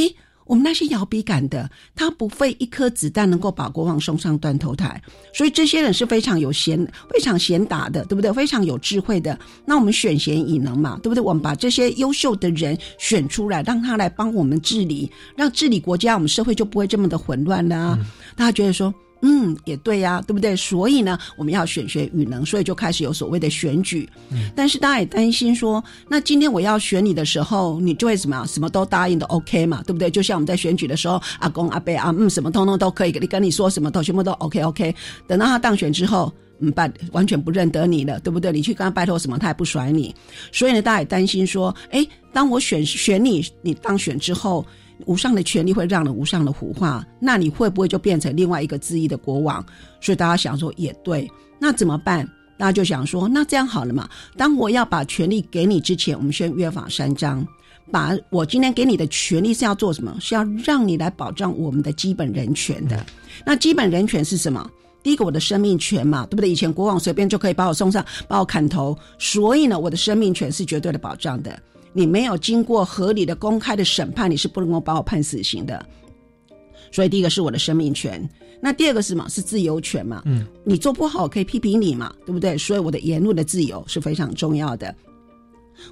[0.50, 5.00] 我们那些摇笔杆的，他不费一颗子弹能够把国王送上断头台，
[5.32, 6.76] 所以这些人是非常有贤、
[7.08, 8.32] 非常贤达的，对不对？
[8.32, 9.38] 非常有智慧的。
[9.64, 11.22] 那我们选贤以能嘛，对不对？
[11.22, 17.96] 我们把这些优秀的人选出来，让他来帮我们治理，让治理国家，我们社会就不会这么的混乱了。
[18.34, 18.92] 大家觉得说？
[19.22, 20.56] 嗯，也对呀，对不对？
[20.56, 24.08] 所以呢，我们要选学语能，所以就开始有所谓的选举。
[24.30, 30.10] 嗯，但是大家也担心说，那今天我要选你的时候，你就会什么什么都答应的 OK 嘛，对不对？
[30.10, 34.94] 就像我们在选举的时候，阿公阿伯啊，嗯，什么通通都可以，你跟你说什么都全部都 OK OK。
[35.26, 38.50] 等到他当选之后，嗯，拜完全不认得你了，对不对？
[38.52, 40.14] 你去跟他拜托什么，他也不甩你。
[40.50, 44.64] 所以呢，大家也担心说，哎，当我选选你，你当选之后。
[45.06, 49.64] 无上的权力会让人无上的腐化，那你会不会就变成另外一个恣意的国王？
[50.00, 52.28] 所以大家想说也对，那怎么办？
[52.58, 54.08] 大家就想说，那这样好了嘛？
[54.36, 57.46] 当我要把权力给你之前，我们先约法三章，
[57.90, 60.14] 把我今天给你的权利是要做什么？
[60.20, 63.04] 是要让你来保障我们的基本人权的。
[63.46, 64.70] 那基本人权是什么？
[65.02, 66.50] 第一个，我的生命权嘛，对不对？
[66.50, 71.58] 以前国王随便就可以把我送上，把我砍头，所以呢，我的生命权是绝对的保障的。
[71.92, 75.84] 你没有经过合理的、公开的审判，你是不能够把我判死刑的。
[76.92, 78.28] 所以第一个是我的生命权，
[78.60, 79.28] 那第二个是什么？
[79.28, 80.22] 是自由权嘛？
[80.24, 82.58] 嗯，你做不好我可以批评你嘛，对不对？
[82.58, 84.92] 所以我的言论的自由是非常重要的，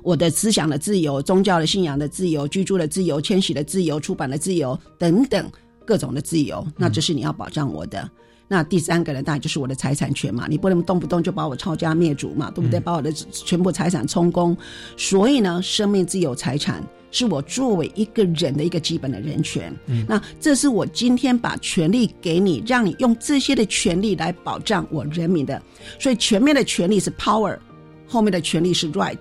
[0.03, 5.49] 我的思想的自由、宗教的信仰的自由、居住的自由、迁徙的自由、出版的自由等等
[5.85, 8.11] 各种的自由，那这是你要保障我的。
[8.51, 12.81] 那第三个呢，当然就是我的财产权嘛，你不能动不动就把我抄家灭族嘛，对不对？
[12.81, 14.57] 把我的全部财产充公。
[14.97, 19.71] 所以呢，生命自由财产是我作为一个人的一个基本的人权。
[19.85, 25.61] 嗯，那这是我今天把权利给你，让你用这些的权利来保障我人民的。
[25.99, 27.59] 所以前面的权利是 power，
[28.07, 29.21] 后面的权利是 right。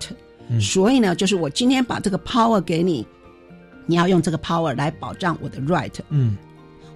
[0.58, 3.06] 所以呢，就是我今天把这个 power 给你，
[3.84, 5.92] 你要用这个 power 来保障我的 right。
[6.08, 6.34] 嗯。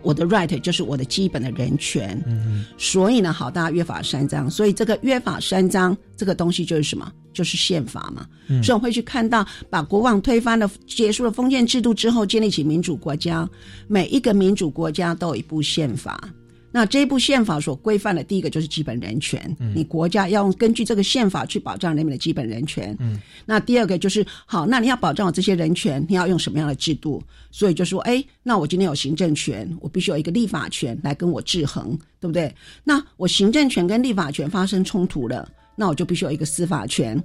[0.03, 7.11] 我的 right 就是我的基本的人权，嗯，所以呢，好，大家约法三章，所以这个约法三章这个东西就是什么？
[7.33, 8.27] 就是宪法嘛。
[8.63, 13.49] 所以我会去看到，把国王推翻了，结束了封建制度之后，建立起民主国家，
[13.89, 16.29] 每一个民主国家都有一部宪法。
[16.73, 22.97] 那这部宪法所规范的第一个就是基本人权，你国家要根据这个宪法去保障人民的基本人权。
[22.99, 27.23] 嗯，那第二个就是好，那你要保障我这些人权，你要用什么样的制度？
[27.51, 32.53] 所以就说，哎，那我今天有行政权，我必须有一个立法权来跟我制衡，对不对？
[32.83, 37.23] 那我行政权跟立法权发生冲突了，那我就必须有一个司法权。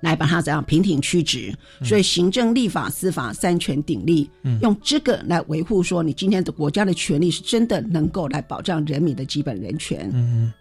[0.00, 4.30] 来把它怎样平挺曲直，所以行政、立法、司法三权鼎立，
[4.60, 10.10] 用这个来维护说你今天的国家的权利是真的能够来保障人民的基本人权。
[10.12, 10.52] 嗯，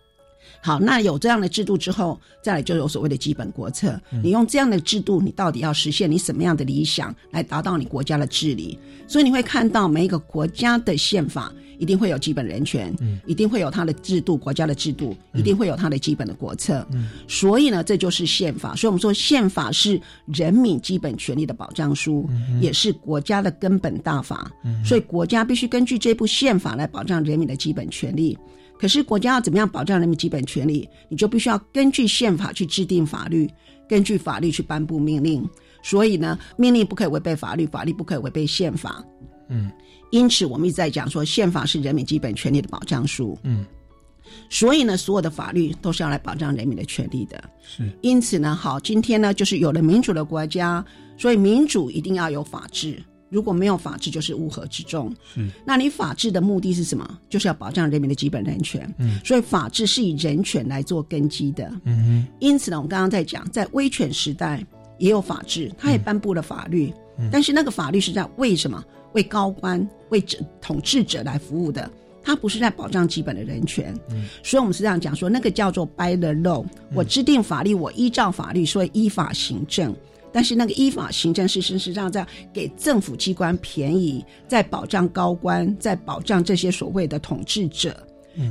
[0.66, 4.02] 好，那有这样的制度之后，再来就有所谓的基本国策。
[4.24, 8.80] 你用这样的制度，你到底要实现你什么样的理想，来达到你国家的治理？
[9.08, 11.54] 所以你会看到每一个国家的宪法。
[11.78, 18.74] 一定会有基本人权，嗯，一定会有它的制度，国家的制度，一定会有它的基本的国策，嗯，所以呢，这就是宪法。
[18.78, 22.30] 所以我们说，宪法是人民基本权利的保障书，
[22.62, 24.50] 也是国家的根本大法。
[24.86, 28.38] 所以国家必须根据这部宪法来保障人民的基本权利。
[28.78, 30.88] 可是国家要怎么样保障人民基本权利？
[31.10, 33.50] 你就必须要根据宪法去制定法律，
[33.88, 35.48] 根据法律去颁布命令。
[35.82, 39.04] 所以呢，命令不可以违背法律，法律不可以违背宪法。
[39.50, 39.72] 嗯。
[40.12, 43.38] 因此，我们一直在讲说，宪法是人民基本权利的保障书。
[43.44, 43.66] 嗯，
[44.50, 47.44] 所以呢，所有的法律都是要来保障人民的权利的。
[47.62, 50.86] 是，因此呢，好，今天呢，就是有了民主的国家，
[51.18, 53.02] 所以民主一定要有法治。
[53.30, 55.14] 如果没有法治，就是乌合之众。
[55.34, 57.20] 是，那你法治的目的是什么？
[57.30, 58.94] 就是要保障人民的基本人权。
[58.98, 61.72] 嗯，所以法治是以人权来做根基的。
[61.86, 64.66] 嗯因此呢，我们刚刚在讲，在威权时代
[64.98, 66.94] 也有法治，他也颁布了法律，
[67.32, 68.84] 但是那个法律是在为什么？
[69.14, 70.22] 为高官、为
[70.60, 71.90] 统治者来服务的，
[72.22, 73.98] 它不是在保障基本的人权。
[74.12, 79.96] 嗯，所以我们是这样讲说，那个叫做 by the law，我制定法律，我依照法律，所以依法行政。
[80.36, 87.96] 但是那个依法行政是事实上在给政府机关便宜，在保障高官，在保障这些所谓的统治者。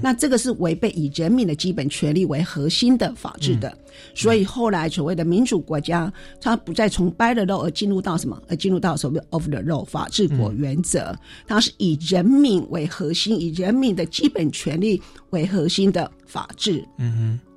[0.00, 3.76] 那这个是违背以人民的基本权利为核心的法治的。
[4.14, 6.10] 所以后来所谓的民主国家，
[6.40, 11.14] 它不再从 by the law 而进入到什么，而进入到所谓 of the law 法治国原则。
[11.46, 16.82] 它是以人民为核心，以人民的基本权利为核心的法治。
[16.96, 17.53] 嗯哼。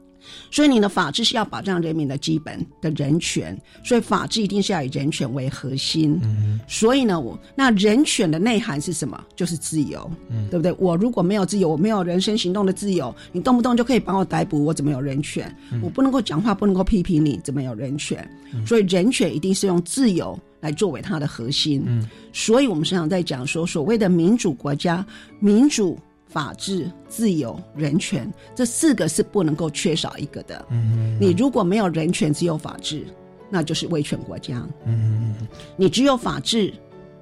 [0.52, 6.20] 所以你的法治是要保障人民的基本的人权，所以法治一定是要以人权为核心。
[6.24, 9.24] 嗯，所以呢，我那人权的内涵是什么？
[9.36, 10.74] 就是自由，嗯，对不对？
[10.80, 15.54] 我如果没有自由，我没有人身行动的自由，你动不动就可以把我逮捕，我怎么有人权？
[15.82, 18.28] 我不能够讲话，不能够批评你，怎么有人权？
[18.66, 21.84] 所以人权一定是用自由来作为它的核心。
[21.86, 25.06] 嗯，所以我们时常在讲说，所谓的民主国家，
[25.40, 25.98] 民主。
[26.30, 30.66] 法治、自由、人权，这四个是不能够缺少一个的。
[30.70, 33.06] 嗯，你如果没有人权，只有法治，
[33.50, 34.68] 那就是威权国家。
[34.86, 35.34] 嗯，
[35.76, 36.74] 你只有法治，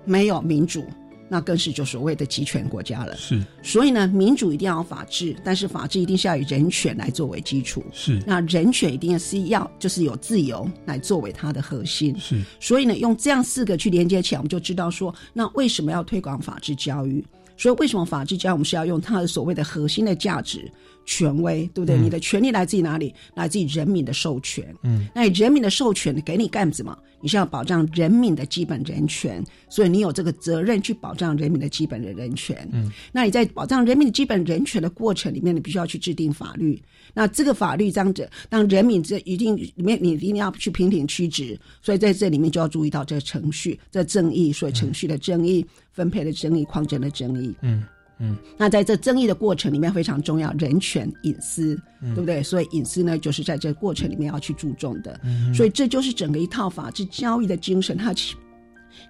[0.03, 0.83] 没有民主，
[1.29, 3.15] 那更是就所谓的集权国家了。
[3.15, 7.83] 是，所以呢，民主一定要法治，但是法治一定是要以人权来作为基础。
[7.93, 12.17] 是，那人权一定是要就是有自由来作为它的核心。
[12.19, 17.23] 是，所以呢，用这样四个去连接起来，我们就知道说，那为什么要推广法治教育？
[17.57, 20.69] 所以，为什么法治家我们是要用它的所谓的核心的价值、
[21.05, 21.97] 权威，对不对？
[21.97, 23.13] 你的权利来自于哪里？
[23.33, 24.75] 来自于人民的授权。
[24.83, 26.97] 嗯，那人民的授权给你干什么？
[27.26, 32.55] 你是要保障人民的基本人权，所以你有这个责任去保障人民的基本的人权。
[32.71, 36.80] 嗯，那你在保障人民的基本人权的过程里面，你必须要去制定法律。
[37.15, 47.55] 那这个法律这样子，让人民这一定里面你一定要去平挺曲直，所以在这里面就要注意到这个程序、这正义，所以程序的正义、分配的正义、矿证的正义。
[47.61, 47.84] 嗯
[48.20, 48.36] 嗯。
[48.57, 52.41] 那在这争议的过程里面非常重要，人权、隐私，对不对？
[52.41, 55.20] 所以隐私呢，就是在这个过程里面要去注重的。
[55.53, 58.13] 所以这就是整个一套法治教育的精神，它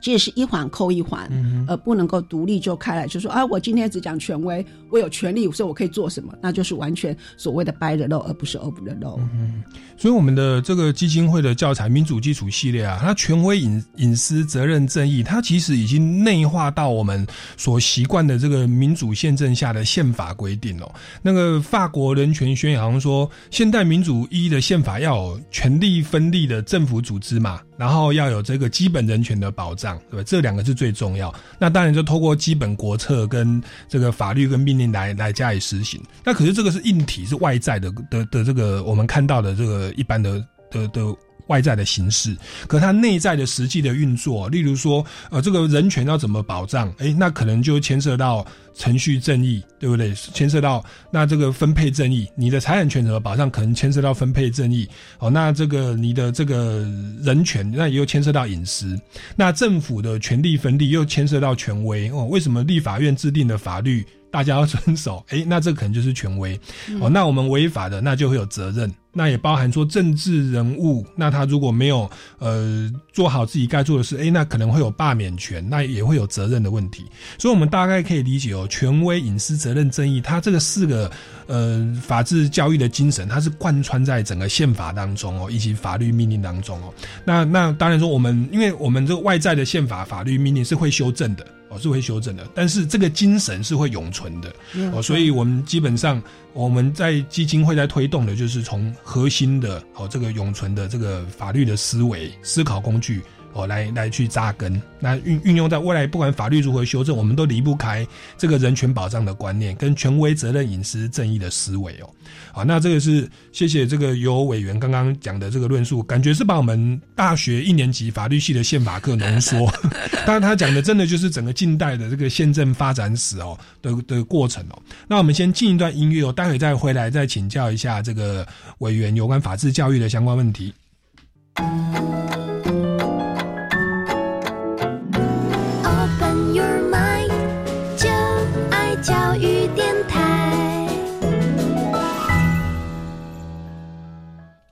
[0.01, 1.29] 其其实是一环扣一环，
[1.67, 9.19] 而不能够独立就开来，就说啊，我今天只讲权威，我有权利，所以我可以做什么，那就是完全所谓的 by the law，而不是 over the law。
[9.33, 9.61] 嗯，
[9.97, 17.27] 所以我们的这个基金会的教材民主基础系列啊，它权威隐隐私责任正义，它其实已经内化到我们
[17.57, 20.89] 所习惯的这个民主宪政下的宪法规定哦。
[21.21, 27.59] 那个法国人权宣言好像说，现代民主一的宪法要有权力分立的政府组织嘛。
[27.77, 30.23] 然后要有这个基本人权的保障，对吧？
[30.25, 31.33] 这两个是最重要。
[31.59, 36.01] 那当然就透过基本国策跟这个法律跟命令来来加以实行。
[36.23, 41.01] 那可是这个是硬体，是外在的的的这个我们看到的这个一般的的的。
[41.47, 42.35] 外在的形式，
[42.67, 46.91] 可它内在的实际的运作，例如说，呃，这个人权要怎么保障？
[46.97, 50.13] 诶，那可能就牵涉到程序正义，对不对？
[50.13, 53.49] 牵涉到那这个分配正义，你的财产权怎么保障？
[53.49, 54.87] 可能牵涉到分配正义。
[55.19, 56.87] 哦，那这个你的这个
[57.21, 58.99] 人权，那也又牵涉到隐私。
[59.35, 62.09] 那政府的权力分立又牵涉到权威。
[62.11, 64.05] 哦，为什么立法院制定的法律
[64.35, 65.23] 大家要遵守？
[65.31, 66.59] 诶，那这可能就是权威。
[66.99, 68.93] 哦，那我们违法的，那就会有责任。
[69.13, 77.05] 那也包含说政治人物，那他如果没有呃做好自己该做的事，哎，那可能会有罢免权，那也会有责任的问题。
[77.39, 81.09] 所以，我们大概可以理解哦，权威、隐私、责任、正义，它这个四个
[81.47, 86.93] 呃法治教育的精神，它是贯穿在整个宪法当中哦，以及法律命令当中哦。
[87.23, 91.47] 那那当然说，我们因为我们这个外在的宪法、法律命令是会修正的。
[91.79, 94.53] 是会修正的，但是这个精神是会永存的
[94.93, 96.21] 哦，所以我们基本上
[96.53, 103.21] 我们在基金会在推动的就是从核心的哦这个永存的这个法律的思维思考工具。
[103.55, 108.05] 哦，来来去扎根，那运运用在未来，不管法律如何修正，我们都离不开
[108.37, 112.09] 这个人权保障的观念，跟权威、责任、隐私、正义的思维哦。
[112.51, 119.71] 好，那这个是谢谢这个有委员刚刚讲的这个论述，感觉是把我们大学一年级法律系的宪法课浓缩，
[120.27, 124.81] 当然他讲的真的就是整个近代的这个宪政发展史哦的的过程哦。
[125.07, 128.45] 那我们先进一段音乐哦，待会再回来再请教一下这个
[128.79, 130.73] 委员有关法治教育的相关问题。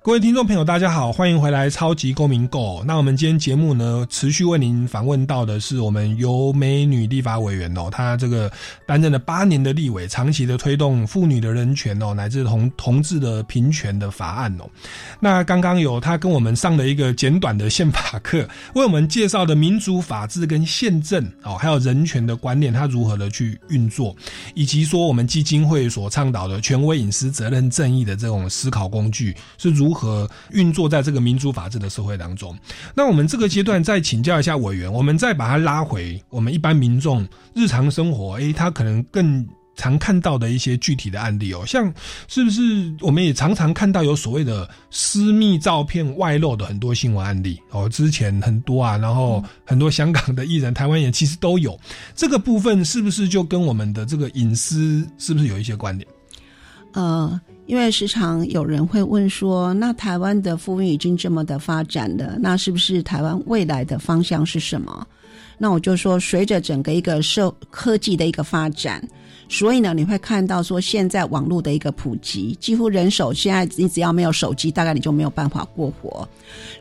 [0.04, 2.82] 各位听众朋友，大家好，欢迎回来《超级公民购》。
[2.84, 8.51] 那我们今天节目呢，持续为您访问到的是我们由美女立法委员哦，她这个
[8.86, 14.70] 担任了八年的立委，长期的推动妇女的人权哦，乃至同同志的平权的法案哦。
[15.22, 18.45] 那刚刚有她跟我们上了一个简短的宪法课，
[18.76, 24.14] 为我们介绍的民主、法治跟宪政哦，还有人权的观念，它如何的去运作，
[24.54, 29.93] 以及说我们基金会所倡导的权威、隐私、责任、正义的这种思考工具是如。
[29.94, 32.58] 如何运作在这个民主法治的社会当中？
[32.96, 37.24] 那我们这个阶段再请教一下委员，我们再把它拉回我们一般民众
[37.54, 41.94] 日常生活，诶，他可能更常看到的一些具体的案例哦，像
[42.28, 51.80] 是不是我们也常常看到有所谓的私密照片外露的很多新闻案例哦，之前很多啊，然后很多香港的艺人、台湾人其实都有
[52.16, 56.10] 这个部分，是不是就跟我们的这个隐私是不是有一些关联？
[56.94, 57.39] 呃。
[57.66, 65.07] 因为时常有人会问说，那台湾的富裕已经这么的发展了，那是不是台湾未来的方向是什么？
[65.57, 69.01] 那我就说，随着整个一个社科技的一个发展。
[69.50, 76.28] 所以呢，你会看到说，现在网络的一个普及，几乎人手现在你只要没有手机，大概你就没有办法过活。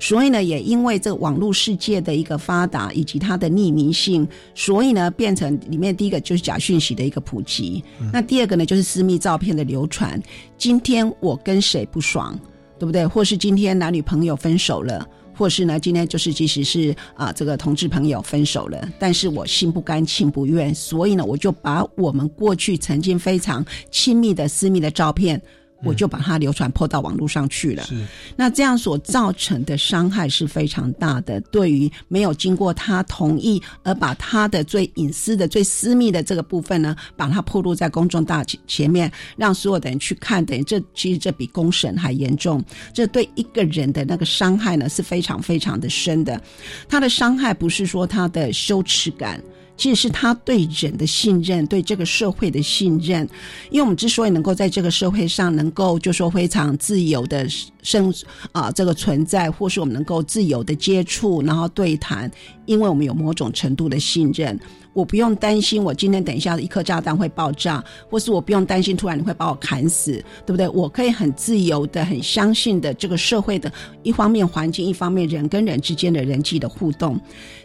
[0.00, 7.82] 所以呢，也因为这个网络世界的一个发达以及它的匿名性，所以呢，变成里面第一个就是假讯息的一个普及。
[8.12, 10.20] 那第二个呢，就是私密照片的流传。
[10.56, 12.38] 今天我跟谁不爽，
[12.78, 13.06] 对不对？
[13.06, 15.06] 或是今天男女朋友分手了。
[15.34, 25.40] 或是呢，今天就是即使是啊，这个同志朋友分手了，但是我心不甘情不愿，所以呢，我就把我们过去曾经非常亲密的私密的照片。
[25.84, 27.82] 我就把它流传破到网络上去了。
[27.84, 28.04] 是，
[28.36, 31.40] 那这样所造成的伤害是非常大的。
[31.52, 42.62] 对于没有经过他同意而把他的最隐私的、最私密的这个部分呢，把它暴露在公众大前面，让所有的人去看，等于这其实这比公审还严重。
[42.94, 46.40] 这对一个人的那个伤害呢是非常非常的深的。
[46.88, 49.42] 他的伤害不是说他的羞耻感。
[49.82, 53.28] 其实是他对人的信任，对这个社会的信任。
[53.68, 57.48] 因为我们之所以能够在这个社会上能够就说非常自由的
[57.82, 58.14] 生
[58.52, 62.30] 啊这个存在，或是我们能够自由的接触，然后对谈，
[62.64, 64.56] 因为我们有某种程度的信任。
[64.92, 70.12] 我不用担心，我今天等一下一颗炸弹会爆炸，或是我不用担心突然你会把我砍死，
[70.44, 70.68] 对不对？
[70.68, 73.72] 我可以很自由的、很相信的这个社会的
[74.02, 77.18] 一方面环境，一方面人跟人之间的人际的互动。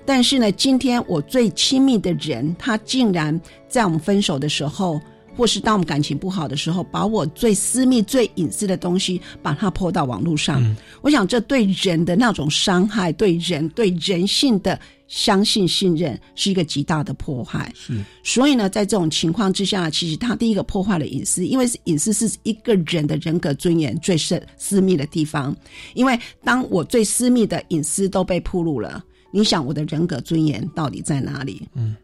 [0.06, 5.00] 但是呢，今天我最亲密的人，他竟然在我们分手的时候。
[5.38, 17.72] 或是当我们感情不好的时候，把我最私密、最隐私的东西，把它泼到网络上，我想这对人的那种伤害，对人对人性的相信、信任，是一个极大的破坏。
[17.76, 25.56] 是，所以呢，在这种情况之下，其实他第一个破坏了隐私，因为隐私是一个人的人格尊严最深私密的地方。
[25.94, 31.68] 因为当我最私密的隐私都被暴露了，你想我的人格尊严到底在哪里？
[31.76, 31.96] 嗯。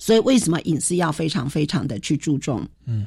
[0.00, 2.66] 所以，为什么隐私要非常非常的去注重？
[2.86, 3.06] 嗯，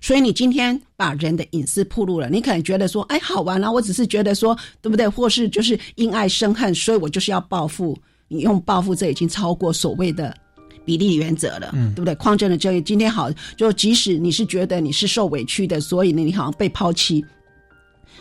[0.00, 3.70] 所以你今天把人的隐私暴露了，你可能觉得说，哎，好玩啊！
[3.70, 5.08] 我只是觉得说，对不对？
[5.08, 7.96] 或是就是因爱生恨，所以我就是要报复。
[8.26, 10.36] 你用报复，这已经超过所谓的
[10.84, 12.12] 比例原则了，嗯，对不对？
[12.16, 17.24] 匡正的正义，今天好，就即使你是觉得你是受委屈的，所以呢，你好像被抛弃，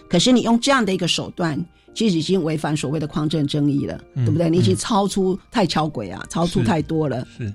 [0.07, 1.59] 可是你用这样的一个手段，
[1.95, 4.47] 其实已经违反所谓的匡正正义了，对不对？
[4.47, 7.51] 你已经超出太巧轨啊，超出太多了，是。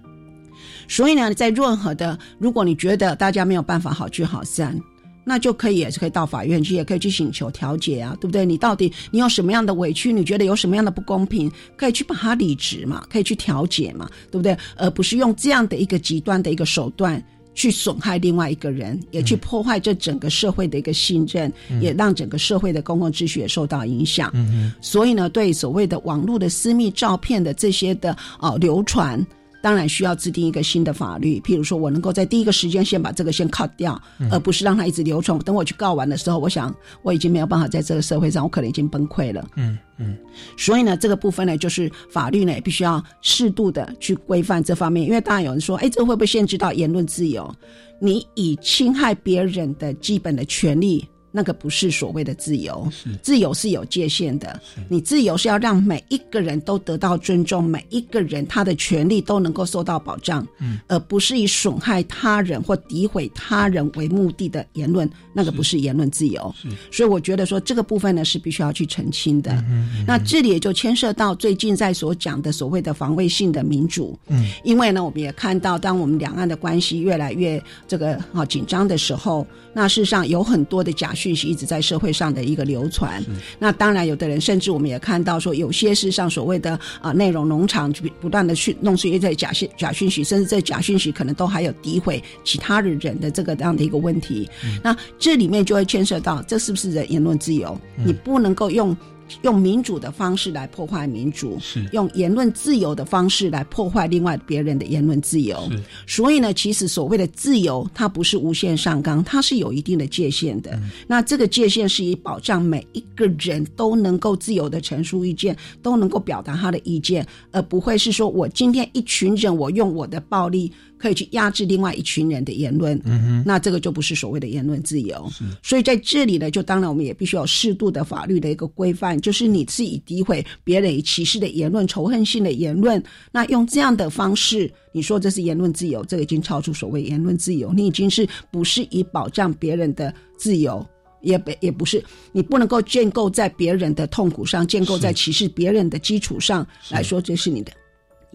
[0.89, 4.79] 所以呢，在任何的，如果你觉得大家没有办法好聚好散，
[5.25, 8.47] 那就可以也是可以到法院去，也可以去请求调解啊，对不对？
[8.47, 10.13] 你到底你有什么样的委屈？
[10.13, 11.51] 你觉得有什么样的不公平？
[11.77, 14.57] 可以去把它理直嘛，可以去调解嘛，对不对？
[14.77, 17.21] 而不是用这样的一个极端的一个手段
[17.55, 24.31] 去损害另外一个人，也去破坏这整个社会的一个信任，也让整个社会的公共秩序也受到影响。
[24.35, 29.27] 嗯所以呢，对所谓的网络的私密照片的这些的啊流传。
[29.67, 34.01] 当然需要制定一个新的法律，譬如说我能够在第一个时间先把这个先 cut 掉，
[34.31, 35.37] 而不是让它一直流传。
[35.41, 39.45] 等我去告完的时候，我想我已经没有办法在这个社会上，我可能已经崩溃了。
[39.57, 40.17] 嗯嗯。
[40.57, 45.05] 所以呢，这个部分呢，就是法律呢也必须要适度的去规范这方面。
[45.05, 47.53] 因为当然有人说，哎，这会不会限制到言论自由？
[48.01, 51.05] 你以侵害别人的基本的权利。
[51.37, 54.59] 那个不是所谓的自由，自由是有界限的。
[54.89, 66.55] 你自由是要让每一个人都得到尊重，每一个人他的权利都能够受到保障，嗯，而不是以损害他人或诋毁他人为目的的言论，那个不是言论自由。
[66.91, 69.63] 所以我觉得说这个部分呢是必须要去澄清的。
[70.07, 81.26] 那这里也就牵涉到最近在所讲的所谓的防卫性的民主，嗯，因为呢我们也看到，当我们两岸的关系越来越这个啊紧张的时候，那事实上有很多的假讯。
[81.27, 83.21] 讯息一直在社会上的一个流传。
[83.59, 94.49] 那当然，有的人甚至我们也看到说，有些是上所谓的啊内容农场，不不断的去弄出一些假讯假讯息，甚至这假讯息可能都还有诋毁其他的人的这个这样的一个问题。
[94.85, 97.77] 那这里面就会牵涉到，这是不是人言论自由？
[98.05, 98.97] 你不能够用。
[99.43, 105.69] 用民主的方式来破坏民主，是用言论自由的方式来破坏另外别人的言论自由。
[106.07, 110.79] 所以呢，其实所谓的自由，它不是无限上纲，它是有一定的界限的。
[111.07, 120.73] 那这个界限是以保障每一个人都能够自由的陈述意见，都能够表达他的意见，而不会是说我今天一群人，我用我的暴力。
[120.99, 125.29] 可以去压制另外一群人的言论，嗯哼，那这个就不是所谓的言论自由。
[125.31, 140.85] 是，所以在这里呢，就当然我们也必须有适度的法律的一个规范，就是你自己诋毁别人、以歧视的言论、仇恨性的言论，那用这样的方式，你说这是言论自由，这个已经超出所谓言论自由，你已经是不是以保障别人的自由，
[141.21, 147.73] 也不也不是你不能够建构在别人的痛苦上，建构在歧视别人的基础上来说，这是你的。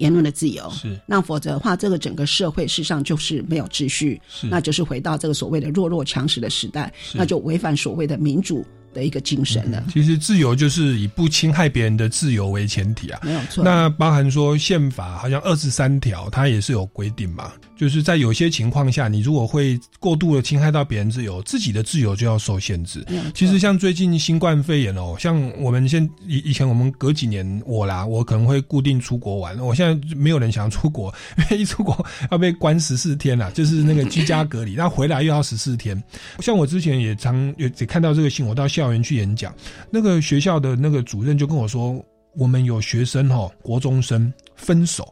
[0.01, 8.65] 言论的自由是，那否则的话，这个整个社会事实上就是没有秩序，是，那就是回到这个所谓的弱肉强食的时代，那就违反所谓的民主。
[8.93, 9.81] 的一个精神了。
[9.89, 13.63] 其实自由就是以不侵害别人的自由为前提啊，没有错。
[13.63, 23.03] 那包含说宪法好像二十三条，它也是有规定嘛，就是在有些情况下，你如果会过度的侵害到别人自由，自己的自由就要受限制。
[23.33, 35.99] 其实像最近新冠肺炎哦，像我们现以以前我们隔几年我啦，我可能会固定出国玩，我现在没有人想要出国，因为一出国要被关十四天了，就是那个居家隔离，那回来又要十四天。
[36.37, 39.51] 像我之前也常也也看到这个新闻，我到校园去演讲，
[39.89, 41.99] 那个学校的那个主任就跟我说，
[42.35, 45.11] 我们有学生哈，国中生分手，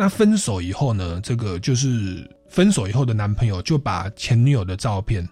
[0.00, 5.28] 那分手以后呢，这个就是分手以后的男朋友就把前女友的照片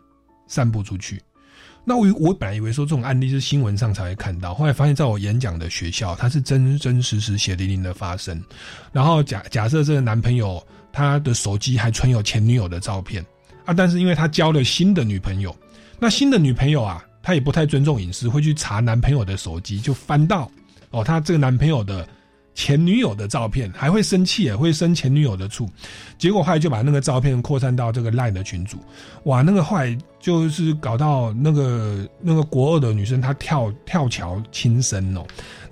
[0.47, 1.19] 散布出去。
[1.87, 8.39] 那我我本来以为说这种案例是新闻上才会看到，后来发现在我演讲的学校，它是真真实实血淋淋的发生。
[8.93, 10.63] 然后假假设这个男朋友
[10.93, 13.25] 他的手机还存有前女友的照片
[13.65, 15.57] 啊，但是因为他交了新的女朋友，
[15.99, 17.03] 那新的女朋友啊。
[17.21, 20.51] 她也不太尊重隐私，会去查男朋友的手机，就翻到
[20.91, 22.09] 哦，他这个男朋友的
[22.59, 25.71] 前女友的照片，还会生气，也会生前女友的醋。
[26.19, 28.79] 结果后来就把那个照片扩散到这个赖的群组，
[29.23, 35.25] 哇，那个后来就是搞到那个那个国二的女生她跳跳桥轻生哦。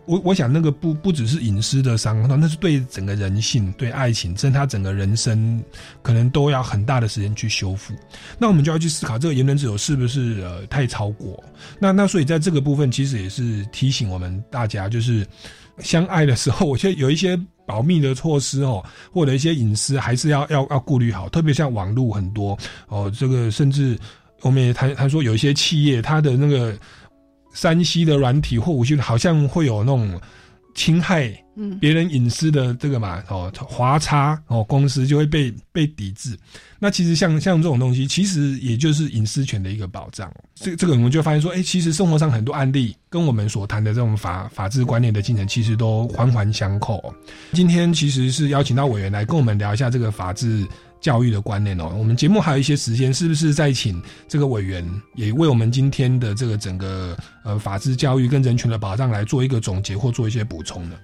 [0.05, 5.61] 我我想那个不不只是隐私的伤，那是对整个人性、对爱情，甚至他整个人生，
[6.03, 7.93] 可能都要很大的时间去修复。
[8.39, 11.43] 那我们就要去思考，这个言论自由是不是呃太超过？
[11.81, 15.27] 那那所以在这个部分，其实也是提醒我们大家，就是
[15.79, 21.29] 相爱的时候，我觉得有一些保密的措施哦，或者一些隐私，还是要要要顾虑好。
[21.29, 22.57] 特别像网络很多
[22.89, 23.99] 哦，这个甚至
[24.43, 26.77] 我们也谈谈说，有一些企业它的那个。
[27.55, 30.21] 山西的软体或武器好像会有那种
[30.75, 31.33] 侵害
[31.81, 36.39] 别人隐私的这个嘛哦，华差哦公司就会被被抵制。
[36.79, 40.33] 那其实像像这种东西，其实也就是隐私权的一个保障。
[40.55, 47.15] 这这个我们就发现说，哎，其实生活上很多案例跟我们所谈的这种法法治观念的进程，其实都环环相扣。
[47.53, 50.67] 今天其实是邀请到委员来跟我们聊一下这个法治。
[50.99, 60.97] 教育的观念哦，我们节目还有一些时间，是不是再请这个委员也为我们今天的这个整个呃法治教育跟人权的保障来做一个总结或做一些补充呢？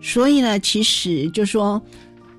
[0.00, 1.82] 所以呢，其实就说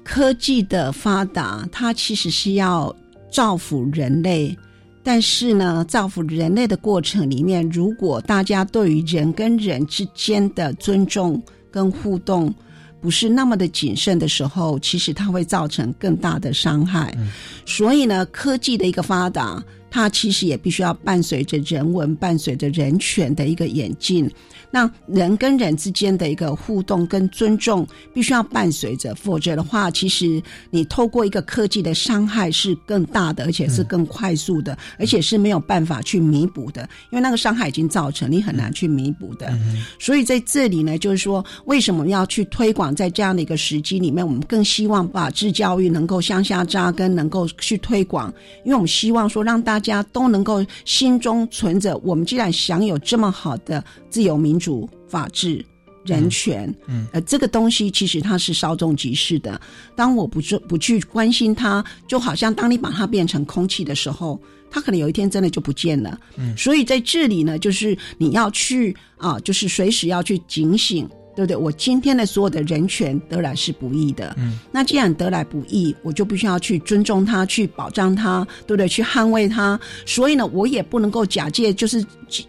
[0.06, 2.96] 科技的发达，它其实是要
[3.32, 4.56] 造福人类，
[5.04, 11.42] 但是呢，造福人类的过程里面，如果大家对于人跟人之间的尊重
[11.72, 12.54] 跟互动，
[13.02, 17.18] 不是那么的谨慎的时候，其实它会造成更大的伤害。
[17.66, 19.62] 所以呢，科技的一个发达，
[19.96, 24.30] 它其实也必须要伴随着人文、伴随着人权的一个演进。
[24.70, 39.58] 那人跟人之间的一个互动跟尊重，必须要伴随着，否则的话，其实你透过一个科技的伤害是更大的，而且是更快速的，而且是没有办法去弥补的，因为那个伤害已经造成，你很难去弥补的。
[39.98, 42.94] 所以在这里呢，就是说，为什么要去推广？
[42.94, 48.34] 在这样的一个时机里面，我们更希望把智教育能够向下扎根，能够去推广，
[48.66, 54.66] 因为我们希望说，让大家都能够心中存着，我们既然享有这么好的自由民主。
[54.66, 55.64] 主法治
[56.06, 59.62] 人权，嗯，呃，这个东西其实它是稍纵即逝的。
[59.96, 66.20] 当我不做不去关心它，就好像当你把它变成空气的时候，它可能有一天真的就不见了。
[66.36, 71.08] 嗯，所以在这里呢，就是你要去啊，就是随时要去警醒。
[71.36, 71.56] 对不对？
[71.56, 78.88] 我今天的所有的人权得来是不易的，嗯，那既然得来不易，我就必须要去尊重它，去保障它，对不对？
[78.88, 79.80] 去捍卫它。
[80.06, 82.04] 所以呢，我也不能够假借就是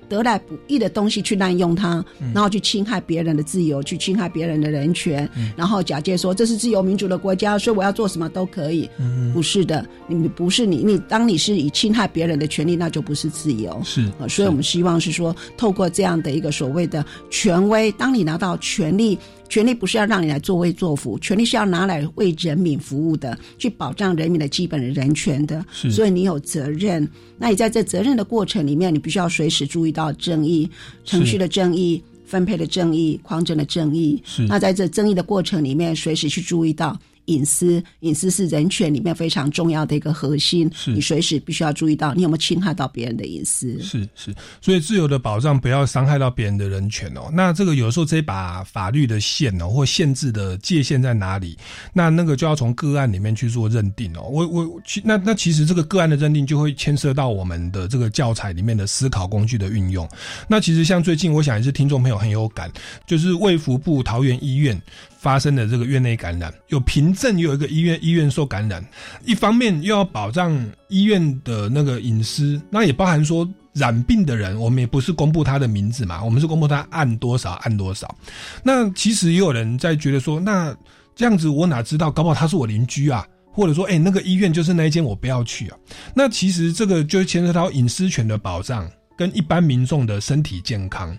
[0.08, 2.04] 得来不易的东西去滥用它，
[2.34, 8.88] 然后去侵害别人的自由，去侵害别人的人权，然后假借说这是自由民主的国家，所以我要做什么都可以。
[8.98, 13.80] 嗯，不是的，你不是你你当你是以侵害别人的权利，那就不是自由。
[13.84, 19.18] 是啊，所以我们希望是说，透过这样的一个所谓的权威，当你拿到权力，
[19.48, 25.64] 权力不是要让你来作威作福，权力是要拿来为人民服务的，去保障人民的基本的人权的。
[25.70, 27.08] 所以你有责任。
[27.38, 30.68] 那你在这责任的过程里面，你必须要随时注意到正义、
[31.04, 34.22] 程序的正义、分配的正义、匡正的正义。
[34.48, 36.98] 那在这正义的过程里面，随时去注意到。
[37.26, 40.70] 隐私，隐私是人权里面非常重要的一个核心。
[40.74, 43.80] 是你随时必须要注意到，你有没有侵害到别人的隐私。
[43.82, 47.30] 是是，所以自由的保障不要伤害到别人的人权哦。
[47.32, 51.56] 那这个有时候这把法律的线哦，或限制的界限在哪里？
[51.92, 54.22] 那那个就要从个案里面去做认定哦。
[54.30, 60.08] 我我其那那其实这个个案的认定就会牵涉到我们的这个教材里面的思考工具的运用。
[60.48, 62.70] 那其实像最近，我想也是听众朋友很有感，
[63.06, 64.80] 就是卫福部桃园医院。
[65.26, 68.80] 发生的这个院内感染，有凭证又有一个医院医院受感染，
[69.24, 70.56] 一方面又要保障
[70.88, 78.14] 医院的那个隐私，那也包含说染病的人，我们也不是公布他的名字嘛，我们是公布他按多少按多少。
[78.62, 80.72] 那其实也有人在觉得说，那
[81.16, 85.76] 这样子我哪知道，搞不好他是我邻居啊，或者说，哎，那个医院就是那一间，我不要去啊。
[86.14, 91.18] 那其实这个就牵涉到隐私权的保障跟一般民众的身体健康。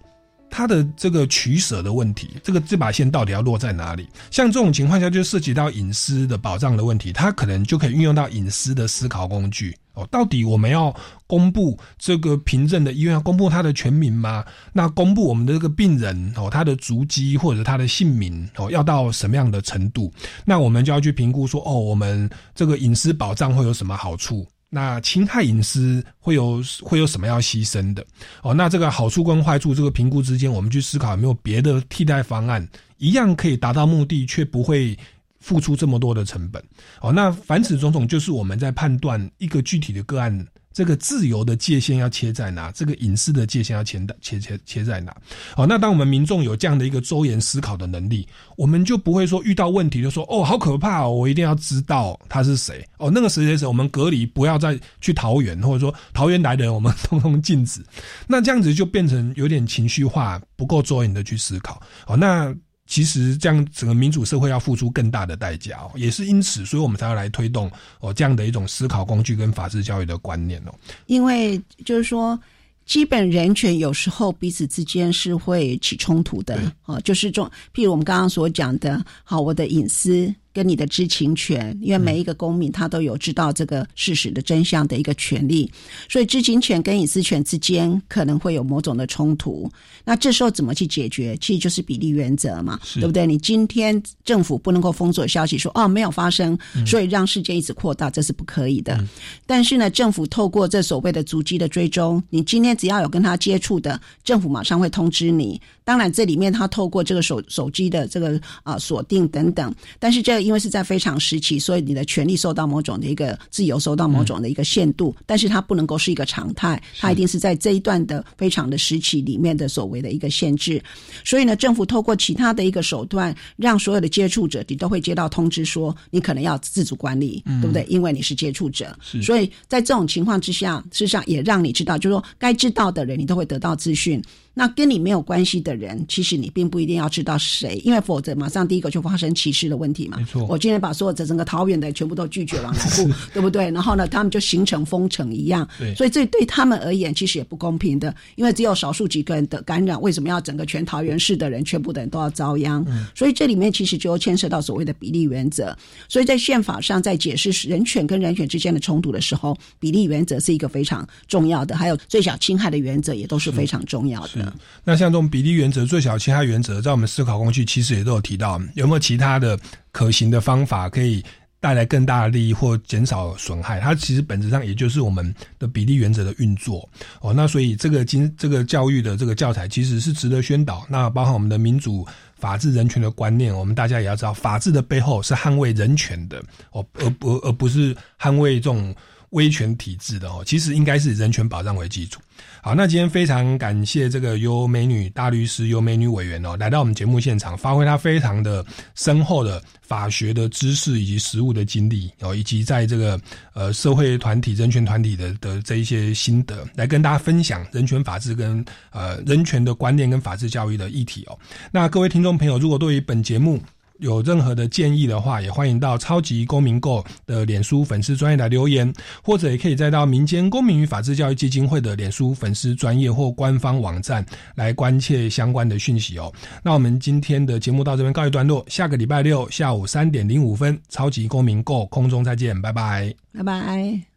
[0.49, 4.07] 它的这个取舍的问题，这个这把线到底要落在哪里？
[4.31, 10.07] 像这种情况下，就涉及到隐私的保障的问题，它可能就可以运用到隐私的思考工具哦。
[10.09, 10.95] 到底我们要
[11.27, 14.43] 公布这个凭证的医院要公布他的全名吗？
[14.73, 20.11] 那公布我们的这个病人哦，他的足迹或者他的姓名哦，要到什么样的程度？
[20.45, 24.47] 那我们就要去评估说，哦，我们这个隐私保障会有什么好处？
[24.69, 28.05] 那侵害隐私会有会有什么要牺牲的？
[28.41, 34.97] 哦，那这个好处跟坏处这个评估之间，我们去思考有没有别的替代方案，一样可以达到目的，却不会
[35.39, 36.61] 付出这么多的成本。
[37.01, 40.45] 哦，那凡此种种，就是我们在判断一个具体的个案。
[40.77, 42.71] 这个自由的界限要切在哪？
[42.71, 45.11] 这个隐私的界限要切切切切在哪？
[45.55, 57.83] 好，那当我们民众有这样的一个周延思考的能力，我们就不会说遇到问题就说哦，好可怕哦，我一定要知道他是谁哦，那个谁谁谁，我们隔离，不要再去桃园，或者说桃园来的人我们通通禁止。
[58.27, 61.81] 那这样子就变成有点情绪化，不够周延的去思考。
[62.05, 62.55] 哦，那。
[62.87, 67.69] 其实这样整个民主社会要付出更大的代价哦，也是因此，所以我们才要来推动
[67.99, 70.73] 哦这样的一种思考工具跟法治教育的观念哦。
[71.05, 72.39] 因为就是说，
[72.85, 80.33] 基本人权有时候彼此之间是会起冲突的哦，就是这种，譬如我们刚刚所讲的，好，我的隐私。
[80.57, 85.71] 跟你的知情权，因为每一个公民他都有知道这个事实的真相的一个权利，
[86.09, 89.71] 所以知情权跟隐私权之间可能会有某种的冲突。
[90.03, 91.37] 那这时候怎么去解决？
[91.39, 93.27] 其实就是比例原则嘛，对不对？
[93.27, 98.99] 你今天政府不能够封锁消息说哦没有发生，所以让事件一直扩大，这是不可以的。
[99.45, 105.61] 但是呢，政府透过这所谓的足迹的追踪，你今天只要有跟他接触的，政府马上会通知你。
[105.87, 120.83] 当然，这里面它透过这个手手机的这个啊锁定等等，但是这因为是在非常时期，所以你的权利受到某种的一个自由受到某种的一个限度，但是它不能够是一个常态，它一定是在这一段的非常的时期里面的所谓的一个限制。
[121.23, 127.85] 所以呢，政府透过其他的一个手段，让所有的接触者你都会接到通知说你可能要自主管理，对不对？
[127.87, 134.21] 因为你是接触者，所以在这种情况之下，事实上也让你知道，就是说该知道的人你都会得到资讯。
[134.57, 140.17] 那跟你没有关系的人，其实你并不一定要知道谁，因为否则马上第一个就发生歧视的问题嘛。
[140.17, 143.69] 没错，我今天把所有的整个桃园的全部都拒绝往来户，对不对？
[143.69, 145.69] 然后呢，他们就形成封城一样。
[145.77, 152.83] 对，所以这对他们而言其实也不公平的，因为只有少数几个人的感染，为什么要整个全桃园市的人全部的人都要遭殃？
[152.87, 155.77] 嗯，所以这里面其实就牵涉到所谓的比例原则。
[156.09, 164.46] 所以在宪法上，在解释人权跟人权之间的冲突的时候，比例原则是一个非常重要的，还有最小侵害的原则也都是非常重要的。
[164.83, 169.59] 那像这种比例原则、最小侵害原则，在我们思考工具其实也都有提到，有没有其他的
[169.91, 171.23] 可行的方法可以
[171.59, 173.79] 带来更大的利益或减少损害？
[173.79, 176.87] 它其实本质上也就是我们的比例原则的运作
[177.19, 177.33] 哦。
[177.33, 180.85] 那所以这个经这个教育的这个教材其实是值得宣导。
[180.87, 186.41] 那包含我们的民主法治人权的观念，我们大家也要知道，法治的背后是捍卫人权的
[186.71, 188.95] 哦，而不而不是捍卫这种
[189.29, 190.43] 威权体制的哦。
[190.45, 192.19] 其实应该是人权保障为基础。
[192.61, 203.19] 好，那今天非常感谢这个由美女大律师、由美女委员哦来到我们节目现场，发挥她非常的深厚的法学的知识以及实务的经历哦，以及在这个
[203.53, 211.39] 呃社会团体、人权团体的的这一些心得，来跟大家分享人权法治跟呃人权的观念跟法治教育的议题哦。
[211.71, 213.61] 那各位听众朋友，如果对于本节目，
[213.99, 218.91] 有任何的建议的话，也欢迎到超级公民购的脸书粉丝专业来留言，
[219.23, 224.25] 或者也可以再到民间公民与法治教育基金会的脸书粉丝专业或官方网站
[224.55, 226.31] 来关切相关的讯息哦。
[226.63, 234.16] 那我们今天的节目到这边告一段落，下个礼拜六下午三点零五分，超级公民购空中再见，拜拜，拜拜。